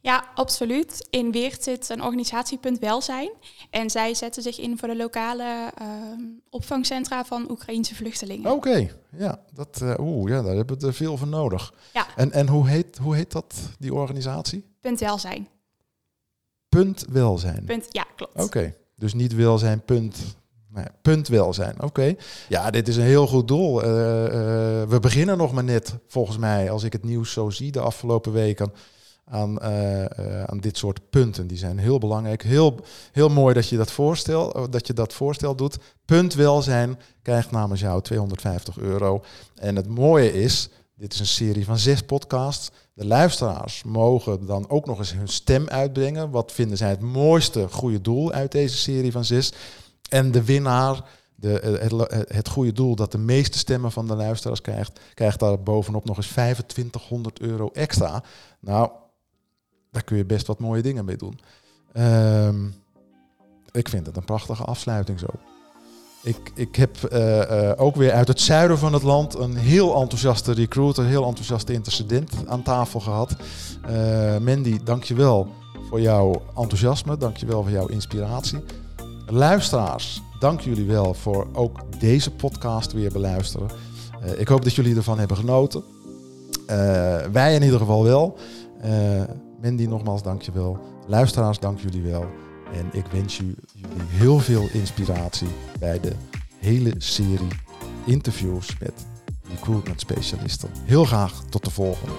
Ja, 0.00 0.24
absoluut. 0.34 1.06
In 1.10 1.32
Weert 1.32 1.62
zit 1.62 1.88
een 1.88 2.02
organisatie 2.02 2.58
Punt 2.58 2.78
Welzijn. 2.78 3.30
En 3.70 3.90
zij 3.90 4.14
zetten 4.14 4.42
zich 4.42 4.58
in 4.58 4.78
voor 4.78 4.88
de 4.88 4.96
lokale 4.96 5.70
ehm, 5.74 6.20
opvangcentra 6.50 7.24
van 7.24 7.50
Oekraïnse 7.50 7.94
vluchtelingen. 7.94 8.50
Oké, 8.50 8.88
ja, 9.16 9.40
dat, 9.52 9.80
eh, 9.82 9.94
oeh, 9.98 10.30
ja, 10.30 10.42
daar 10.42 10.56
hebben 10.56 10.80
we 10.80 10.86
er 10.86 10.94
veel 10.94 11.16
van 11.16 11.28
nodig. 11.28 11.74
Ja. 11.92 12.06
En, 12.16 12.32
en 12.32 12.48
hoe, 12.48 12.68
heet, 12.68 12.98
hoe 12.98 13.14
heet 13.14 13.32
dat, 13.32 13.54
die 13.78 13.94
organisatie? 13.94 14.64
Punt 14.80 15.00
Welzijn. 15.00 15.48
Punt 16.68 17.04
welzijn. 17.10 17.64
Punt, 17.64 17.86
ja, 17.90 18.06
klopt. 18.16 18.42
Oké, 18.42 18.74
dus 18.96 19.14
niet 19.14 19.34
welzijn, 19.34 19.84
punt. 19.84 20.36
Nee, 20.76 20.86
punt 21.02 21.28
welzijn. 21.28 21.82
Oké. 21.82 22.14
Ja, 22.48 22.70
dit 22.70 22.88
is 22.88 22.96
een 22.96 23.02
heel 23.02 23.26
goed 23.26 23.48
doel. 23.48 23.82
Eh, 23.82 24.24
eh, 24.26 24.88
we 24.88 25.00
beginnen 25.00 25.36
nog 25.36 25.52
maar 25.52 25.64
net, 25.64 25.94
volgens 26.08 26.38
mij, 26.38 26.70
als 26.70 26.82
ik 26.82 26.92
het 26.92 27.04
nieuws 27.04 27.32
zo 27.32 27.50
zie 27.50 27.72
de 27.72 27.80
afgelopen 27.80 28.32
weken, 28.32 28.72
aan, 29.24 29.58
eh, 29.58 30.42
aan 30.44 30.58
dit 30.58 30.76
soort 30.76 31.10
punten. 31.10 31.46
Die 31.46 31.58
zijn 31.58 31.78
heel 31.78 31.98
belangrijk. 31.98 32.42
Heel, 32.42 32.80
heel 33.12 33.28
mooi 33.28 33.54
dat 33.54 33.68
je 33.68 33.76
dat, 33.76 33.90
voorstel, 33.90 34.70
dat 34.70 34.86
je 34.86 34.92
dat 34.92 35.12
voorstel 35.12 35.54
doet. 35.54 35.78
Punt 36.04 36.34
welzijn 36.34 36.98
krijgt 37.22 37.50
namens 37.50 37.80
jou 37.80 38.02
250 38.02 38.78
euro. 38.78 39.22
En 39.54 39.76
het 39.76 39.88
mooie 39.88 40.32
is, 40.32 40.68
dit 40.96 41.12
is 41.12 41.20
een 41.20 41.26
serie 41.26 41.64
van 41.64 41.78
zes 41.78 42.02
podcasts. 42.02 42.70
De 42.94 43.06
luisteraars 43.06 43.82
mogen 43.82 44.46
dan 44.46 44.68
ook 44.68 44.86
nog 44.86 44.98
eens 44.98 45.12
hun 45.12 45.28
stem 45.28 45.68
uitbrengen. 45.68 46.30
Wat 46.30 46.52
vinden 46.52 46.76
zij 46.76 46.88
het 46.88 47.00
mooiste 47.00 47.68
goede 47.70 48.00
doel 48.00 48.32
uit 48.32 48.52
deze 48.52 48.76
serie 48.76 49.12
van 49.12 49.24
zes? 49.24 49.52
En 50.08 50.30
de 50.30 50.44
winnaar, 50.44 51.04
de, 51.34 51.60
eh, 51.60 51.88
het, 51.88 52.32
het 52.34 52.48
goede 52.48 52.72
doel 52.72 52.96
dat 52.96 53.12
de 53.12 53.18
meeste 53.18 53.58
stemmen 53.58 53.92
van 53.92 54.06
de 54.06 54.14
luisteraars 54.14 54.60
krijgt, 54.60 55.00
krijgt 55.14 55.40
daar 55.40 55.62
bovenop 55.62 56.04
nog 56.04 56.16
eens 56.16 56.28
2500 56.28 57.40
euro 57.40 57.70
extra. 57.72 58.22
Nou, 58.60 58.90
daar 59.90 60.04
kun 60.04 60.16
je 60.16 60.24
best 60.24 60.46
wat 60.46 60.58
mooie 60.58 60.82
dingen 60.82 61.04
mee 61.04 61.16
doen. 61.16 61.40
Ehm, 61.92 62.66
ik 63.70 63.88
vind 63.88 64.06
het 64.06 64.16
een 64.16 64.24
prachtige 64.24 64.64
afsluiting 64.64 65.18
zo. 65.18 65.26
Ik, 66.22 66.52
ik 66.54 66.76
heb 66.76 67.04
eh, 67.04 67.70
eh, 67.70 67.80
ook 67.80 67.96
weer 67.96 68.12
uit 68.12 68.28
het 68.28 68.40
zuiden 68.40 68.78
van 68.78 68.92
het 68.92 69.02
land 69.02 69.34
een 69.34 69.56
heel 69.56 70.00
enthousiaste 70.00 70.52
recruiter, 70.52 71.02
een 71.02 71.08
heel 71.08 71.26
enthousiaste 71.26 71.72
intercedent 71.72 72.32
aan 72.46 72.62
tafel 72.62 73.00
gehad. 73.00 73.36
Eh 73.86 74.38
Mandy, 74.38 74.78
dankjewel 74.84 75.48
voor 75.88 76.00
jouw 76.00 76.42
enthousiasme, 76.56 77.16
dankjewel 77.16 77.62
voor 77.62 77.72
jouw 77.72 77.86
inspiratie. 77.86 78.58
Luisteraars, 79.26 80.22
dank 80.38 80.60
jullie 80.60 80.84
wel 80.86 81.14
voor 81.14 81.46
ook 81.52 82.00
deze 82.00 82.30
podcast 82.30 82.92
weer 82.92 83.12
beluisteren. 83.12 83.68
Eh, 84.20 84.40
ik 84.40 84.48
hoop 84.48 84.62
dat 84.64 84.74
jullie 84.74 84.96
ervan 84.96 85.18
hebben 85.18 85.36
genoten. 85.36 85.84
Eh, 86.66 86.76
wij 87.32 87.54
in 87.54 87.62
ieder 87.62 87.78
geval 87.78 88.04
wel. 88.04 88.38
Eh 88.80 89.22
Mandy, 89.62 89.84
nogmaals 89.86 90.22
dankjewel. 90.22 90.78
Luisteraars, 91.06 91.58
dank 91.58 91.80
jullie 91.80 92.02
wel. 92.02 92.26
En 92.74 92.88
ik 92.92 93.04
wens 93.12 93.36
ju- 93.36 93.54
jullie 93.74 94.06
heel 94.08 94.38
veel 94.38 94.68
inspiratie 94.72 95.48
bij 95.78 96.00
de 96.00 96.12
hele 96.58 96.94
serie 96.98 97.48
interviews 98.04 98.76
met 98.80 99.06
recruitment 99.50 100.00
specialisten. 100.00 100.68
Heel 100.84 101.04
graag 101.04 101.42
tot 101.50 101.64
de 101.64 101.70
volgende. 101.70 102.12